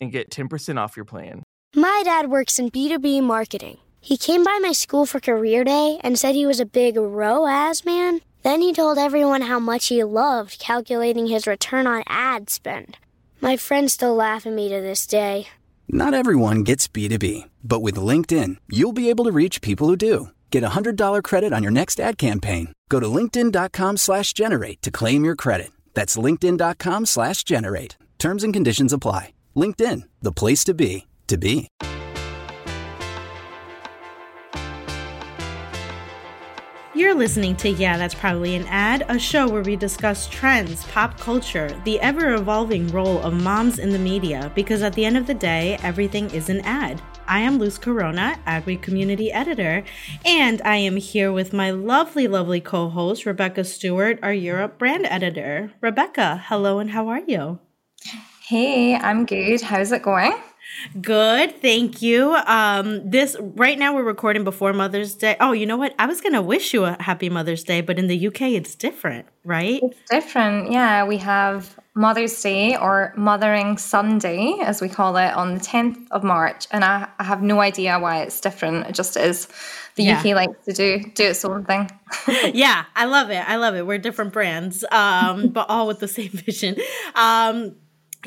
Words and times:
and 0.00 0.12
get 0.12 0.30
10% 0.30 0.78
off 0.78 0.96
your 0.96 1.04
plan. 1.04 1.42
My 1.74 2.02
dad 2.04 2.30
works 2.30 2.58
in 2.58 2.70
B2B 2.70 3.22
marketing. 3.22 3.78
He 4.00 4.16
came 4.16 4.44
by 4.44 4.58
my 4.62 4.72
school 4.72 5.06
for 5.06 5.20
career 5.20 5.64
day 5.64 5.98
and 6.02 6.18
said 6.18 6.34
he 6.34 6.46
was 6.46 6.60
a 6.60 6.64
big 6.64 6.96
ROAS 6.96 7.84
man. 7.84 8.20
Then 8.42 8.60
he 8.60 8.72
told 8.72 8.98
everyone 8.98 9.42
how 9.42 9.58
much 9.58 9.88
he 9.88 10.02
loved 10.04 10.58
calculating 10.58 11.26
his 11.26 11.46
return 11.46 11.86
on 11.86 12.04
ad 12.06 12.48
spend. 12.48 12.96
My 13.40 13.56
friends 13.56 13.92
still 13.92 14.14
laugh 14.14 14.46
at 14.46 14.52
me 14.52 14.68
to 14.68 14.80
this 14.80 15.06
day. 15.06 15.48
Not 15.88 16.14
everyone 16.14 16.64
gets 16.64 16.88
B2B, 16.88 17.48
but 17.64 17.80
with 17.80 17.96
LinkedIn, 17.96 18.56
you'll 18.68 18.92
be 18.92 19.10
able 19.10 19.24
to 19.24 19.32
reach 19.32 19.60
people 19.60 19.88
who 19.88 19.96
do. 19.96 20.30
Get 20.50 20.64
a 20.64 20.70
$100 20.70 21.22
credit 21.22 21.52
on 21.52 21.62
your 21.62 21.72
next 21.72 22.00
ad 22.00 22.18
campaign. 22.18 22.72
Go 22.88 23.00
to 23.00 23.06
linkedin.com 23.06 23.96
slash 23.96 24.32
generate 24.32 24.80
to 24.82 24.90
claim 24.90 25.24
your 25.24 25.36
credit. 25.36 25.70
That's 25.94 26.16
linkedin.com 26.16 27.06
slash 27.06 27.44
generate. 27.44 27.96
Terms 28.18 28.44
and 28.44 28.52
conditions 28.52 28.92
apply. 28.92 29.32
LinkedIn, 29.58 30.04
the 30.22 30.32
place 30.32 30.62
to 30.64 30.74
be, 30.74 31.06
to 31.26 31.36
be. 31.36 31.68
You're 36.94 37.14
listening 37.14 37.54
to 37.56 37.68
Yeah, 37.68 37.96
That's 37.96 38.14
Probably 38.14 38.56
an 38.56 38.66
Ad, 38.66 39.04
a 39.08 39.20
show 39.20 39.48
where 39.48 39.62
we 39.62 39.76
discuss 39.76 40.26
trends, 40.28 40.84
pop 40.86 41.20
culture, 41.20 41.68
the 41.84 42.00
ever 42.00 42.34
evolving 42.34 42.88
role 42.88 43.20
of 43.20 43.34
moms 43.34 43.78
in 43.78 43.90
the 43.90 43.98
media, 44.00 44.50
because 44.56 44.82
at 44.82 44.94
the 44.94 45.04
end 45.04 45.16
of 45.16 45.26
the 45.26 45.34
day, 45.34 45.78
everything 45.82 46.28
is 46.30 46.48
an 46.48 46.60
ad. 46.62 47.00
I 47.28 47.38
am 47.40 47.58
Luz 47.58 47.78
Corona, 47.78 48.40
Adweek 48.48 48.82
Community 48.82 49.30
Editor, 49.30 49.84
and 50.24 50.60
I 50.64 50.76
am 50.76 50.96
here 50.96 51.30
with 51.30 51.52
my 51.52 51.70
lovely, 51.70 52.26
lovely 52.26 52.60
co 52.60 52.88
host, 52.88 53.26
Rebecca 53.26 53.62
Stewart, 53.64 54.18
our 54.22 54.32
Europe 54.32 54.78
Brand 54.78 55.06
Editor. 55.06 55.72
Rebecca, 55.80 56.42
hello 56.46 56.78
and 56.78 56.90
how 56.90 57.06
are 57.06 57.20
you? 57.20 57.60
Hey, 58.48 58.94
I'm 58.94 59.26
good. 59.26 59.60
How's 59.60 59.92
it 59.92 60.00
going? 60.00 60.32
Good, 61.02 61.60
thank 61.60 62.00
you. 62.00 62.34
Um, 62.46 63.10
this 63.10 63.36
right 63.38 63.78
now 63.78 63.94
we're 63.94 64.04
recording 64.04 64.42
before 64.42 64.72
Mother's 64.72 65.14
Day. 65.14 65.36
Oh, 65.38 65.52
you 65.52 65.66
know 65.66 65.76
what? 65.76 65.94
I 65.98 66.06
was 66.06 66.22
gonna 66.22 66.40
wish 66.40 66.72
you 66.72 66.86
a 66.86 66.96
happy 66.98 67.28
Mother's 67.28 67.62
Day, 67.62 67.82
but 67.82 67.98
in 67.98 68.06
the 68.06 68.26
UK 68.28 68.40
it's 68.52 68.74
different, 68.74 69.26
right? 69.44 69.82
It's 69.82 70.00
different. 70.10 70.72
Yeah, 70.72 71.04
we 71.04 71.18
have 71.18 71.78
Mother's 71.94 72.40
Day 72.40 72.74
or 72.74 73.12
Mothering 73.18 73.76
Sunday, 73.76 74.56
as 74.62 74.80
we 74.80 74.88
call 74.88 75.18
it, 75.18 75.34
on 75.34 75.52
the 75.52 75.60
10th 75.60 76.10
of 76.10 76.24
March, 76.24 76.68
and 76.70 76.82
I, 76.84 77.06
I 77.18 77.24
have 77.24 77.42
no 77.42 77.60
idea 77.60 77.98
why 77.98 78.22
it's 78.22 78.40
different. 78.40 78.86
It 78.86 78.94
just 78.94 79.18
is. 79.18 79.46
The 79.96 80.04
yeah. 80.04 80.20
UK 80.20 80.24
likes 80.34 80.64
to 80.64 80.72
do 80.72 81.02
do 81.14 81.24
its 81.24 81.44
own 81.44 81.66
thing. 81.66 81.90
yeah, 82.54 82.86
I 82.96 83.04
love 83.04 83.28
it. 83.28 83.46
I 83.46 83.56
love 83.56 83.74
it. 83.74 83.86
We're 83.86 83.98
different 83.98 84.32
brands, 84.32 84.86
um, 84.90 85.48
but 85.48 85.68
all 85.68 85.86
with 85.86 85.98
the 85.98 86.08
same 86.08 86.30
vision. 86.30 86.76
Um, 87.14 87.74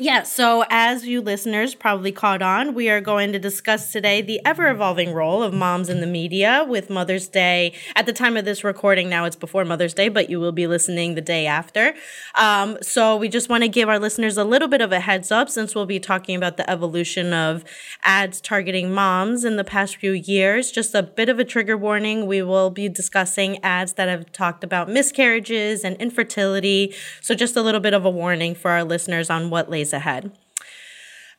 yeah, 0.00 0.22
so 0.22 0.64
as 0.70 1.06
you 1.06 1.20
listeners 1.20 1.74
probably 1.74 2.12
caught 2.12 2.40
on, 2.40 2.72
we 2.72 2.88
are 2.88 3.02
going 3.02 3.30
to 3.34 3.38
discuss 3.38 3.92
today 3.92 4.22
the 4.22 4.40
ever 4.42 4.70
evolving 4.70 5.12
role 5.12 5.42
of 5.42 5.52
moms 5.52 5.90
in 5.90 6.00
the 6.00 6.06
media 6.06 6.64
with 6.66 6.88
Mother's 6.88 7.28
Day. 7.28 7.74
At 7.94 8.06
the 8.06 8.12
time 8.14 8.38
of 8.38 8.46
this 8.46 8.64
recording, 8.64 9.10
now 9.10 9.26
it's 9.26 9.36
before 9.36 9.66
Mother's 9.66 9.92
Day, 9.92 10.08
but 10.08 10.30
you 10.30 10.40
will 10.40 10.50
be 10.50 10.66
listening 10.66 11.14
the 11.14 11.20
day 11.20 11.46
after. 11.46 11.92
Um, 12.36 12.78
so 12.80 13.18
we 13.18 13.28
just 13.28 13.50
want 13.50 13.64
to 13.64 13.68
give 13.68 13.90
our 13.90 13.98
listeners 13.98 14.38
a 14.38 14.44
little 14.44 14.66
bit 14.66 14.80
of 14.80 14.92
a 14.92 15.00
heads 15.00 15.30
up 15.30 15.50
since 15.50 15.74
we'll 15.74 15.84
be 15.84 16.00
talking 16.00 16.36
about 16.36 16.56
the 16.56 16.68
evolution 16.70 17.34
of 17.34 17.62
ads 18.02 18.40
targeting 18.40 18.94
moms 18.94 19.44
in 19.44 19.56
the 19.56 19.64
past 19.64 19.96
few 19.96 20.12
years. 20.12 20.72
Just 20.72 20.94
a 20.94 21.02
bit 21.02 21.28
of 21.28 21.38
a 21.38 21.44
trigger 21.44 21.76
warning. 21.76 22.26
We 22.26 22.40
will 22.40 22.70
be 22.70 22.88
discussing 22.88 23.62
ads 23.62 23.92
that 23.92 24.08
have 24.08 24.32
talked 24.32 24.64
about 24.64 24.88
miscarriages 24.88 25.84
and 25.84 25.96
infertility. 25.98 26.94
So 27.20 27.34
just 27.34 27.56
a 27.56 27.62
little 27.62 27.80
bit 27.80 27.92
of 27.92 28.06
a 28.06 28.10
warning 28.10 28.54
for 28.54 28.70
our 28.70 28.84
listeners 28.84 29.28
on 29.28 29.50
what 29.50 29.68
lays 29.68 29.91
ahead. 29.92 30.32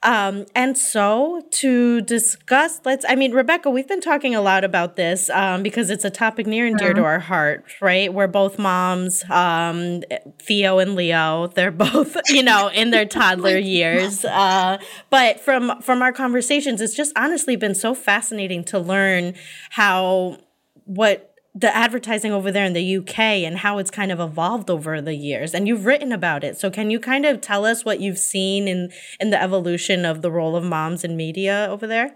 Um, 0.04 0.46
and 0.54 0.78
so 0.78 1.42
to 1.52 2.02
discuss, 2.02 2.82
let's, 2.84 3.06
I 3.08 3.16
mean, 3.16 3.32
Rebecca, 3.32 3.70
we've 3.70 3.88
been 3.88 4.02
talking 4.02 4.36
a 4.36 4.42
lot 4.42 4.66
about 4.66 4.98
this 4.98 5.30
um, 5.30 5.64
because 5.64 5.90
it's 5.90 6.04
a 6.04 6.10
topic 6.10 6.46
near 6.46 6.66
and 6.66 6.78
dear 6.78 6.90
to 6.90 6.96
mm-hmm. 6.96 7.06
our 7.06 7.20
heart, 7.20 7.64
right? 7.80 8.14
We're 8.14 8.28
both 8.28 8.60
moms, 8.60 9.24
um, 9.30 10.04
Theo 10.42 10.80
and 10.80 10.96
Leo, 10.96 11.48
they're 11.48 11.72
both, 11.72 12.18
you 12.28 12.44
know, 12.44 12.68
in 12.68 12.92
their 12.92 13.06
toddler 13.06 13.58
years. 13.58 14.26
Uh, 14.26 14.78
but 15.10 15.40
from, 15.40 15.82
from 15.82 16.02
our 16.02 16.12
conversations, 16.12 16.82
it's 16.82 16.96
just 16.96 17.14
honestly 17.16 17.56
been 17.56 17.76
so 17.76 17.96
fascinating 17.96 18.66
to 18.66 18.80
learn 18.80 19.36
how, 19.70 20.38
what 20.84 21.33
the 21.56 21.76
advertising 21.76 22.32
over 22.32 22.52
there 22.52 22.66
in 22.66 22.74
the 22.74 22.98
UK 22.98 23.20
and 23.20 23.58
how 23.58 23.78
it's 23.78 23.92
kind 23.92 24.12
of 24.12 24.20
evolved 24.20 24.70
over 24.70 25.00
the 25.02 25.14
years 25.14 25.54
and 25.54 25.68
you've 25.68 25.86
written 25.86 26.12
about 26.12 26.44
it. 26.44 26.58
So 26.58 26.72
can 26.72 26.90
you 26.90 27.00
kind 27.00 27.26
of 27.26 27.42
tell 27.42 27.66
us 27.66 27.86
what 27.86 28.00
you've 28.00 28.18
seen 28.18 28.68
in 28.68 28.92
in 29.20 29.30
the 29.30 29.42
evolution 29.42 30.04
of 30.06 30.22
the 30.22 30.32
role 30.32 30.56
of 30.56 30.64
moms 30.64 31.04
in 31.04 31.16
media 31.16 31.68
over 31.70 31.86
there? 31.86 32.16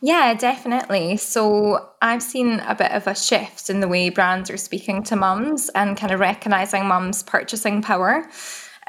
Yeah, 0.00 0.34
definitely. 0.34 1.16
So 1.16 1.90
I've 2.02 2.22
seen 2.22 2.60
a 2.60 2.74
bit 2.74 2.92
of 2.92 3.06
a 3.06 3.14
shift 3.14 3.70
in 3.70 3.80
the 3.80 3.88
way 3.88 4.10
brands 4.10 4.50
are 4.50 4.56
speaking 4.56 5.02
to 5.04 5.16
mums 5.16 5.70
and 5.70 5.96
kind 5.96 6.12
of 6.12 6.20
recognizing 6.20 6.86
mums' 6.86 7.22
purchasing 7.22 7.82
power. 7.82 8.28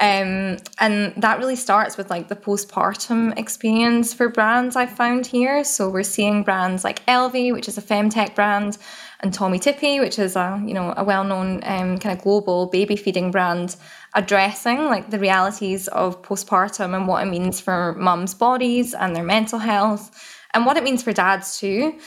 Um, 0.00 0.58
and 0.78 1.12
that 1.16 1.38
really 1.38 1.56
starts 1.56 1.96
with 1.96 2.08
like 2.08 2.28
the 2.28 2.36
postpartum 2.36 3.36
experience 3.36 4.14
for 4.14 4.28
brands 4.28 4.76
I've 4.76 4.92
found 4.92 5.26
here. 5.26 5.64
So 5.64 5.88
we're 5.88 6.04
seeing 6.04 6.44
brands 6.44 6.84
like 6.84 7.04
Elvie, 7.06 7.52
which 7.52 7.66
is 7.66 7.78
a 7.78 7.82
femtech 7.82 8.36
brand, 8.36 8.78
and 9.20 9.32
Tommee 9.32 9.58
Tippee, 9.58 10.00
which 10.00 10.18
is 10.18 10.36
a 10.36 10.62
you 10.64 10.74
know 10.74 10.94
a 10.96 11.04
well-known 11.04 11.60
um, 11.64 11.98
kind 11.98 12.16
of 12.16 12.22
global 12.22 12.66
baby 12.66 12.96
feeding 12.96 13.30
brand, 13.30 13.76
addressing 14.14 14.84
like 14.84 15.10
the 15.10 15.18
realities 15.18 15.88
of 15.88 16.22
postpartum 16.22 16.94
and 16.94 17.08
what 17.08 17.26
it 17.26 17.30
means 17.30 17.60
for 17.60 17.94
mums' 17.98 18.34
bodies 18.34 18.94
and 18.94 19.14
their 19.16 19.24
mental 19.24 19.58
health, 19.58 20.10
and 20.54 20.66
what 20.66 20.76
it 20.76 20.84
means 20.84 21.02
for 21.02 21.12
dads 21.12 21.58
too. 21.58 21.98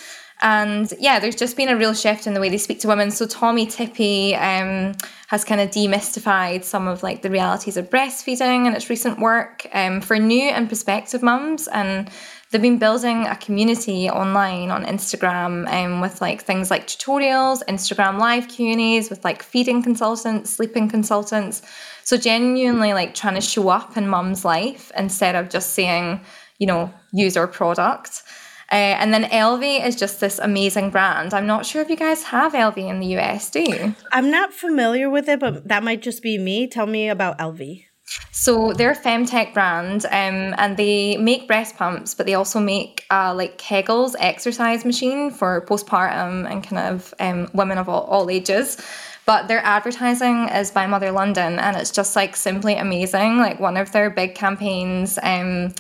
And 0.44 0.92
yeah, 1.00 1.20
there's 1.20 1.36
just 1.36 1.56
been 1.56 1.70
a 1.70 1.78
real 1.78 1.94
shift 1.94 2.26
in 2.26 2.34
the 2.34 2.40
way 2.40 2.50
they 2.50 2.58
speak 2.58 2.80
to 2.80 2.88
women. 2.88 3.12
So 3.12 3.28
Tommee 3.28 3.68
Tippee 3.68 4.34
um, 4.34 4.96
has 5.28 5.44
kind 5.46 5.62
of 5.62 5.70
demystified 5.70 6.64
some 6.64 6.88
of 6.88 7.04
like 7.04 7.22
the 7.22 7.30
realities 7.30 7.78
of 7.78 7.92
breastfeeding 7.92 8.66
in 8.66 8.74
its 8.74 8.90
recent 8.90 9.20
work 9.20 9.68
um, 9.74 10.02
for 10.02 10.18
new 10.18 10.50
and 10.50 10.68
prospective 10.68 11.22
mums. 11.22 11.68
And 11.68 12.10
they've 12.52 12.62
been 12.62 12.78
building 12.78 13.26
a 13.26 13.36
community 13.36 14.10
online 14.10 14.70
on 14.72 14.86
Instagram 14.86 15.72
um, 15.72 16.02
with 16.02 16.22
like 16.22 16.44
things 16.44 16.70
like 16.70 16.86
tutorials, 16.86 17.64
Instagram 17.68 18.20
live 18.20 18.48
Q&As 18.48 19.10
with 19.10 19.24
like 19.24 19.42
feeding 19.42 19.82
consultants, 19.82 20.52
sleeping 20.52 20.90
consultants. 20.90 21.62
So 22.04 22.18
genuinely 22.18 22.94
like 22.94 23.16
trying 23.16 23.36
to 23.36 23.42
show 23.42 23.70
up 23.70 23.96
in 23.98 24.08
mum's 24.08 24.44
life 24.44 24.92
instead 24.98 25.36
of 25.36 25.50
just 25.50 25.72
saying, 25.72 26.22
you 26.60 26.68
know, 26.68 26.94
use 27.14 27.38
our 27.38 27.48
product. 27.48 28.24
Uh, 28.72 28.96
and 29.00 29.14
then 29.14 29.26
Elvie 29.26 29.86
is 29.86 29.98
just 29.98 30.22
this 30.22 30.40
amazing 30.40 30.92
brand. 30.92 31.34
I'm 31.34 31.48
not 31.48 31.66
sure 31.66 31.82
if 31.82 31.90
you 31.90 31.98
guys 31.98 32.24
have 32.24 32.54
Elvie 32.54 32.90
in 32.90 33.02
the 33.02 33.18
US, 33.18 33.50
do 33.50 33.62
you? 33.62 33.96
I'm 34.14 34.32
not 34.32 34.54
familiar 34.54 35.10
with 35.10 35.28
it, 35.28 35.40
but 35.40 35.68
that 35.68 35.84
might 35.84 36.02
just 36.02 36.22
be 36.24 36.38
me. 36.38 36.68
Tell 36.68 36.86
me 36.86 37.10
about 37.10 37.38
Elvie. 37.38 37.86
So 38.32 38.74
they're 38.74 38.92
a 38.92 38.98
femtech 38.98 39.54
brand, 39.54 40.06
um, 40.06 40.56
and 40.58 40.78
they 40.78 41.18
make 41.18 41.48
breast 41.48 41.76
pumps, 41.76 42.14
but 42.14 42.26
they 42.26 42.34
also 42.34 42.60
make 42.60 43.06
uh, 43.12 43.34
like 43.36 43.58
Kegels 43.58 44.16
exercise 44.20 44.86
machine 44.86 45.32
for 45.32 45.66
postpartum 45.68 46.50
and 46.50 46.64
kind 46.64 46.94
of 46.94 47.14
um, 47.20 47.50
women 47.54 47.78
of 47.78 47.88
all, 47.88 48.04
all 48.04 48.30
ages. 48.30 48.78
But 49.26 49.48
their 49.48 49.60
advertising 49.60 50.50
is 50.50 50.72
by 50.72 50.88
Mother 50.88 51.12
London, 51.12 51.60
and 51.60 51.78
it's 51.78 51.92
just 51.92 52.16
like 52.16 52.36
simply 52.36 52.76
amazing. 52.76 53.38
Like 53.38 53.60
one 53.60 53.78
of 53.78 53.92
their 53.92 54.10
big 54.10 54.36
campaigns. 54.36 55.20
Um, 55.22 55.74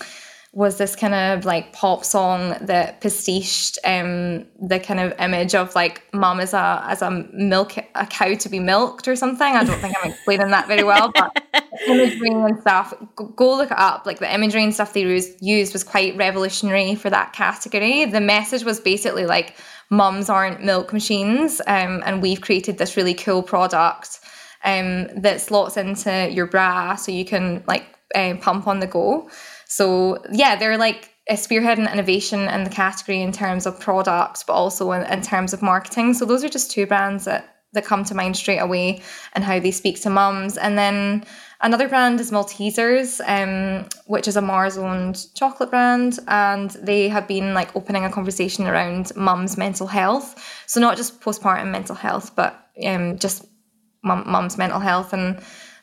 was 0.53 0.77
this 0.77 0.97
kind 0.97 1.13
of 1.13 1.45
like 1.45 1.71
pop 1.71 2.03
song 2.03 2.57
that 2.59 2.99
pastiched 2.99 3.77
um, 3.85 4.45
the 4.67 4.81
kind 4.81 4.99
of 4.99 5.13
image 5.17 5.55
of 5.55 5.73
like 5.75 6.03
mom 6.13 6.41
as 6.41 6.53
a 6.53 6.83
as 6.87 7.01
a 7.01 7.09
milk 7.31 7.77
a 7.95 8.05
cow 8.05 8.33
to 8.33 8.49
be 8.49 8.59
milked 8.59 9.07
or 9.07 9.15
something. 9.15 9.47
I 9.47 9.63
don't 9.63 9.79
think 9.79 9.95
I'm 10.01 10.11
explaining 10.11 10.49
that 10.49 10.67
very 10.67 10.83
well, 10.83 11.09
but 11.15 11.41
imagery 11.87 12.31
and 12.31 12.59
stuff. 12.59 12.93
Go 13.15 13.55
look 13.55 13.71
it 13.71 13.79
up. 13.79 14.05
Like 14.05 14.19
the 14.19 14.33
imagery 14.33 14.63
and 14.63 14.73
stuff 14.73 14.91
they 14.91 15.03
used, 15.39 15.73
was 15.73 15.85
quite 15.85 16.17
revolutionary 16.17 16.95
for 16.95 17.09
that 17.09 17.31
category. 17.31 18.03
The 18.03 18.21
message 18.21 18.65
was 18.65 18.81
basically 18.81 19.25
like 19.25 19.55
mums 19.89 20.29
aren't 20.29 20.65
milk 20.65 20.91
machines, 20.91 21.61
um, 21.67 22.03
and 22.05 22.21
we've 22.21 22.41
created 22.41 22.77
this 22.77 22.97
really 22.97 23.13
cool 23.13 23.41
product 23.41 24.19
um, 24.65 25.07
that 25.21 25.39
slots 25.39 25.77
into 25.77 26.29
your 26.29 26.45
bra 26.45 26.95
so 26.95 27.13
you 27.13 27.23
can 27.23 27.63
like 27.67 27.85
uh, 28.15 28.35
pump 28.41 28.67
on 28.67 28.81
the 28.81 28.87
go. 28.87 29.29
So 29.71 30.21
yeah, 30.29 30.57
they're 30.57 30.77
like 30.77 31.13
a 31.29 31.35
spearheading 31.35 31.91
innovation 31.91 32.41
in 32.49 32.65
the 32.65 32.69
category 32.69 33.21
in 33.21 33.31
terms 33.31 33.65
of 33.65 33.79
products, 33.79 34.43
but 34.43 34.51
also 34.51 34.91
in, 34.91 35.03
in 35.03 35.21
terms 35.21 35.53
of 35.53 35.61
marketing. 35.61 36.13
So 36.13 36.25
those 36.25 36.43
are 36.43 36.49
just 36.49 36.71
two 36.71 36.85
brands 36.85 37.23
that 37.23 37.47
that 37.73 37.85
come 37.85 38.03
to 38.03 38.13
mind 38.13 38.35
straight 38.35 38.57
away 38.57 39.01
and 39.31 39.45
how 39.45 39.57
they 39.57 39.71
speak 39.71 40.01
to 40.01 40.09
mums. 40.09 40.57
And 40.57 40.77
then 40.77 41.23
another 41.61 41.87
brand 41.87 42.19
is 42.19 42.29
Maltesers, 42.29 43.21
um, 43.25 43.87
which 44.07 44.27
is 44.27 44.35
a 44.35 44.41
Mars 44.41 44.77
owned 44.77 45.25
chocolate 45.35 45.69
brand. 45.69 46.19
And 46.27 46.71
they 46.71 47.07
have 47.07 47.29
been 47.29 47.53
like 47.53 47.73
opening 47.73 48.03
a 48.03 48.11
conversation 48.11 48.67
around 48.67 49.15
mums' 49.15 49.57
mental 49.57 49.87
health. 49.87 50.35
So 50.65 50.81
not 50.81 50.97
just 50.97 51.21
postpartum 51.21 51.71
mental 51.71 51.95
health, 51.95 52.35
but 52.35 52.67
um, 52.85 53.17
just 53.17 53.45
mum, 54.03 54.25
mum's 54.27 54.57
mental 54.57 54.81
health. 54.81 55.13
And 55.13 55.41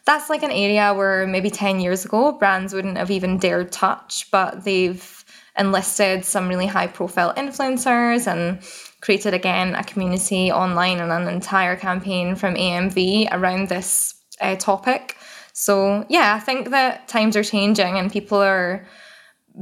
that's 0.09 0.31
like 0.31 0.43
an 0.43 0.51
area 0.51 0.95
where 0.95 1.27
maybe 1.27 1.51
10 1.51 1.81
years 1.81 2.07
ago 2.07 2.33
brands 2.33 2.73
wouldn't 2.73 2.97
have 2.97 3.11
even 3.11 3.37
dared 3.37 3.71
touch, 3.71 4.27
but 4.31 4.65
they've 4.65 5.23
enlisted 5.59 6.25
some 6.25 6.49
really 6.49 6.67
high 6.67 6.87
profile 6.87 7.35
influencers 7.35 8.27
and 8.27 8.63
created 9.03 9.35
again 9.35 9.75
a 9.75 9.85
community 9.85 10.51
online 10.51 10.99
and 10.99 11.13
an 11.13 11.29
entire 11.29 11.77
campaign 11.77 12.35
from 12.37 12.55
AMV 12.55 13.29
around 13.33 13.69
this 13.69 14.15
uh, 14.41 14.57
topic. 14.57 15.15
So, 15.53 16.07
yeah, 16.09 16.35
I 16.35 16.41
think 16.41 16.71
that 16.71 17.07
times 17.07 17.37
are 17.37 17.45
changing 17.45 17.99
and 17.99 18.11
people 18.11 18.39
are 18.39 18.87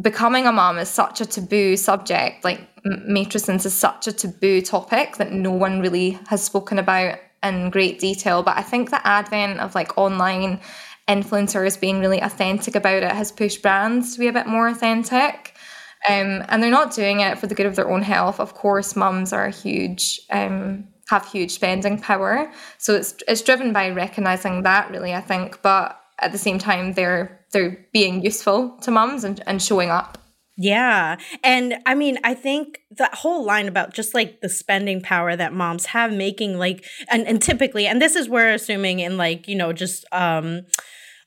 becoming 0.01 0.47
a 0.47 0.53
mom 0.53 0.79
is 0.79 0.89
such 0.89 1.21
a 1.21 1.27
taboo 1.27 1.77
subject. 1.77 2.45
Like, 2.45 2.61
matrescence 2.87 3.67
is 3.67 3.75
such 3.75 4.07
a 4.07 4.13
taboo 4.13 4.61
topic 4.61 5.17
that 5.17 5.33
no 5.33 5.51
one 5.51 5.81
really 5.81 6.21
has 6.29 6.45
spoken 6.45 6.79
about 6.79 7.19
in 7.55 7.71
great 7.71 7.99
detail. 7.99 8.43
But 8.43 8.57
I 8.57 8.63
think 8.63 8.91
the 8.91 9.07
advent 9.07 9.61
of 9.61 9.75
like 9.75 9.97
online 9.97 10.61
influencers 11.09 11.79
being 11.79 12.01
really 12.01 12.21
authentic 12.21 12.75
about 12.75 13.03
it 13.03 13.13
has 13.13 13.31
pushed 13.33 13.63
brands 13.63 14.15
to 14.15 14.21
be 14.21 14.29
a 14.29 14.33
bit 14.33 14.47
more 14.47 14.69
authentic. 14.69 15.55
Um, 16.09 16.45
and 16.49 16.63
they're 16.63 16.71
not 16.71 16.95
doing 16.95 17.21
it 17.21 17.39
for 17.39 17.47
the 17.47 17.55
good 17.55 17.67
of 17.67 17.77
their 17.77 17.91
own 17.91 18.03
health. 18.03 18.39
Of 18.39 18.55
course, 18.55 18.95
mums 18.95 19.33
are 19.33 19.49
huge, 19.49 20.21
um, 20.31 20.89
have 21.09 21.27
huge 21.27 21.53
spending 21.53 21.99
power. 22.01 22.51
So 22.79 22.95
it's 22.95 23.15
it's 23.27 23.43
driven 23.43 23.73
by 23.73 23.91
recognizing 23.91 24.63
that 24.63 24.91
really, 24.91 25.15
I 25.15 25.21
think. 25.21 25.63
But 25.63 26.01
at 26.19 26.33
the 26.33 26.39
same 26.39 26.59
time, 26.59 26.93
they're 26.93 27.45
they're 27.53 27.87
being 27.93 28.23
useful 28.23 28.77
to 28.83 28.91
mums 28.91 29.25
and, 29.25 29.43
and 29.47 29.63
showing 29.63 29.91
up. 29.91 30.19
Yeah. 30.57 31.17
And 31.45 31.79
I 31.85 31.95
mean, 31.95 32.19
I 32.25 32.35
think 32.35 32.81
that 32.93 33.15
whole 33.15 33.45
line 33.45 33.69
about 33.69 33.93
just 33.93 34.15
like 34.15 34.41
the 34.41 34.49
spending 34.49 35.03
power 35.03 35.37
that 35.37 35.53
moms 35.53 35.87
have 35.87 36.13
making 36.13 36.59
like 36.59 36.85
and, 37.11 37.27
and 37.27 37.43
typically 37.43 37.87
and 37.87 38.01
this 38.01 38.17
is 38.17 38.29
where 38.29 38.55
assuming 38.55 39.01
in 39.01 39.19
like, 39.19 39.49
you 39.49 39.55
know, 39.55 39.73
just 39.73 40.07
um 40.13 40.63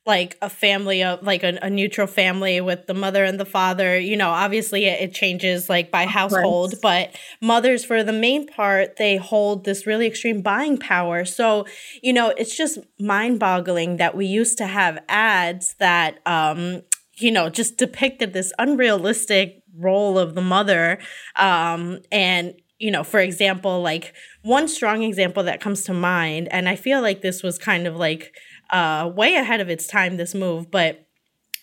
like 0.10 0.38
a 0.42 0.50
family 0.50 1.04
of 1.04 1.22
like 1.22 1.44
a, 1.44 1.60
a, 1.62 1.70
neutral 1.70 2.08
family 2.08 2.60
with 2.60 2.88
the 2.88 2.94
mother 2.94 3.24
and 3.24 3.40
the 3.40 3.46
father 3.46 4.00
you 4.00 4.18
know 4.18 4.30
obviously 4.30 4.86
it, 4.86 5.00
it 5.02 5.14
changes 5.14 5.70
like 5.70 5.92
by 5.92 6.06
household 6.06 6.74
but 6.82 7.16
mothers 7.42 7.86
for 7.86 8.04
the 8.04 8.12
main 8.14 8.48
part 8.48 8.96
they 8.96 9.18
hold 9.18 9.66
this 9.66 9.86
really 9.86 10.08
extreme 10.08 10.42
buying 10.42 10.78
power 10.78 11.24
so 11.26 11.66
you 12.02 12.12
know 12.12 12.30
it's 12.38 12.58
just 12.58 12.80
mind 13.00 13.40
boggling 13.40 13.98
that 13.98 14.16
we 14.16 14.26
used 14.26 14.58
to 14.58 14.66
have 14.66 14.98
ads 15.08 15.76
that 15.76 16.20
um 16.26 16.82
you 17.22 17.32
know, 17.32 17.50
just 17.50 17.78
depicted 17.78 18.34
this 18.34 18.54
unrealistic 18.60 19.64
role 19.78 20.18
of 20.18 20.36
the 20.36 20.42
mother. 20.42 21.00
Um, 21.36 22.00
and, 22.12 22.54
you 22.80 22.92
know, 22.92 23.04
for 23.04 23.20
example, 23.20 23.82
like 23.82 24.14
one 24.42 24.68
strong 24.68 25.04
example 25.04 25.44
that 25.44 25.62
comes 25.62 25.84
to 25.84 25.94
mind, 25.94 26.48
and 26.52 26.68
I 26.70 26.76
feel 26.76 27.02
like 27.02 27.22
this 27.22 27.44
was 27.44 27.58
kind 27.58 27.88
of 27.88 27.96
like 27.96 28.36
uh, 28.70 29.12
way 29.14 29.36
ahead 29.36 29.62
of 29.62 29.70
its 29.70 29.88
time, 29.88 30.18
this 30.18 30.34
move, 30.34 30.72
but 30.72 31.06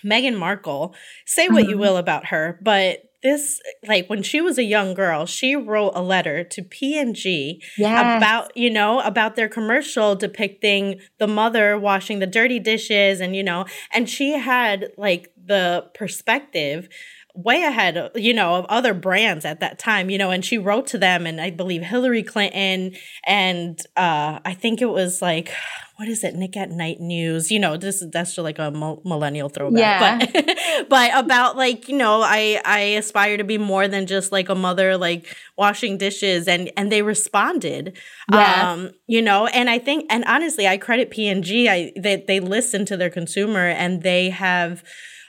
Meghan 0.05 0.37
Markle, 0.39 0.95
say 1.25 1.49
what 1.49 1.65
you 1.65 1.71
mm-hmm. 1.71 1.81
will 1.81 1.97
about 1.97 2.27
her, 2.27 2.59
but 2.63 3.07
this 3.23 3.61
like 3.89 4.09
when 4.09 4.23
she 4.23 4.41
was 4.41 4.57
a 4.57 4.63
young 4.63 4.95
girl 4.95 5.27
she 5.27 5.57
wrote 5.57 5.91
a 5.95 6.03
letter 6.03 6.45
to 6.45 6.63
p&g 6.63 7.63
yes. 7.77 8.17
about 8.19 8.57
you 8.57 8.71
know 8.71 9.01
about 9.01 9.35
their 9.35 9.49
commercial 9.49 10.15
depicting 10.15 11.01
the 11.19 11.27
mother 11.27 11.77
washing 11.79 12.21
the 12.21 12.27
dirty 12.27 12.61
dishes 12.61 13.21
and 13.21 13.35
you 13.35 13.43
know 13.43 13.65
and 13.93 14.09
she 14.09 14.39
had 14.39 14.93
like 14.97 15.33
the 15.47 15.87
perspective 15.95 16.89
way 17.37 17.63
ahead 17.63 18.11
you 18.15 18.33
know 18.33 18.55
of 18.55 18.65
other 18.67 18.95
brands 18.95 19.45
at 19.45 19.61
that 19.61 19.79
time 19.79 20.09
you 20.09 20.17
know 20.17 20.31
and 20.31 20.43
she 20.43 20.57
wrote 20.57 20.87
to 20.87 20.97
them 20.97 21.27
and 21.27 21.39
i 21.39 21.51
believe 21.51 21.83
hillary 21.83 22.23
clinton 22.23 22.95
and 23.25 23.81
uh 23.97 24.39
i 24.45 24.55
think 24.55 24.81
it 24.81 24.87
was 24.87 25.21
like 25.21 25.53
what 25.97 26.09
is 26.09 26.25
it 26.25 26.35
nick 26.35 26.57
at 26.57 26.71
night 26.71 26.99
news 26.99 27.51
you 27.51 27.59
know 27.59 27.77
this 27.77 28.03
that's 28.11 28.35
just 28.35 28.39
like 28.39 28.59
a 28.59 28.71
millennial 29.05 29.51
throwback 29.51 29.79
yeah. 29.79 30.19
but 30.19 30.59
but 30.89 31.11
about 31.15 31.59
like 31.59 31.91
you 31.91 31.97
know 31.97 32.23
i 32.23 32.59
i 32.65 32.81
aspire 32.81 33.37
to 33.37 33.45
be 33.45 33.59
more 33.59 33.87
than 33.87 34.07
just 34.07 34.33
like 34.33 34.49
a 34.49 34.55
mother 34.55 34.97
like 34.97 35.37
washing 35.59 35.99
dishes 35.99 36.49
and 36.49 36.71
and 36.75 36.91
they 36.91 37.03
responded 37.03 37.95
yeah. 38.33 38.73
um 38.73 38.91
you 39.07 39.21
know 39.21 39.47
and 39.49 39.69
i 39.69 39.79
think 39.79 40.07
and 40.09 40.25
honestly 40.25 40.67
i 40.67 40.79
credit 40.79 41.11
p&g 41.11 41.69
i 41.69 41.93
they, 41.97 42.17
they 42.27 42.41
listen 42.41 42.87
to 42.87 42.97
their 42.97 43.11
consumer 43.11 43.69
and 43.69 44.03
they 44.03 44.31
have 44.31 44.83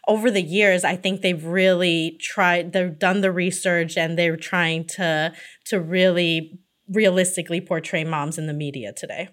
over 0.08 0.32
the 0.32 0.42
years, 0.42 0.84
I 0.84 0.96
think 0.96 1.22
they've 1.22 1.44
really 1.44 2.18
tried, 2.22 2.74
they've 2.74 2.98
done 2.98 3.22
the 3.22 3.32
research 3.32 3.98
and 3.98 4.18
they're 4.18 4.38
trying 4.38 4.86
to 4.96 5.34
to 5.66 5.80
really 5.80 6.60
realistically 6.90 7.60
portray 7.60 8.06
moms 8.06 8.38
in 8.38 8.48
the 8.48 8.54
media 8.54 8.94
today. 8.94 9.30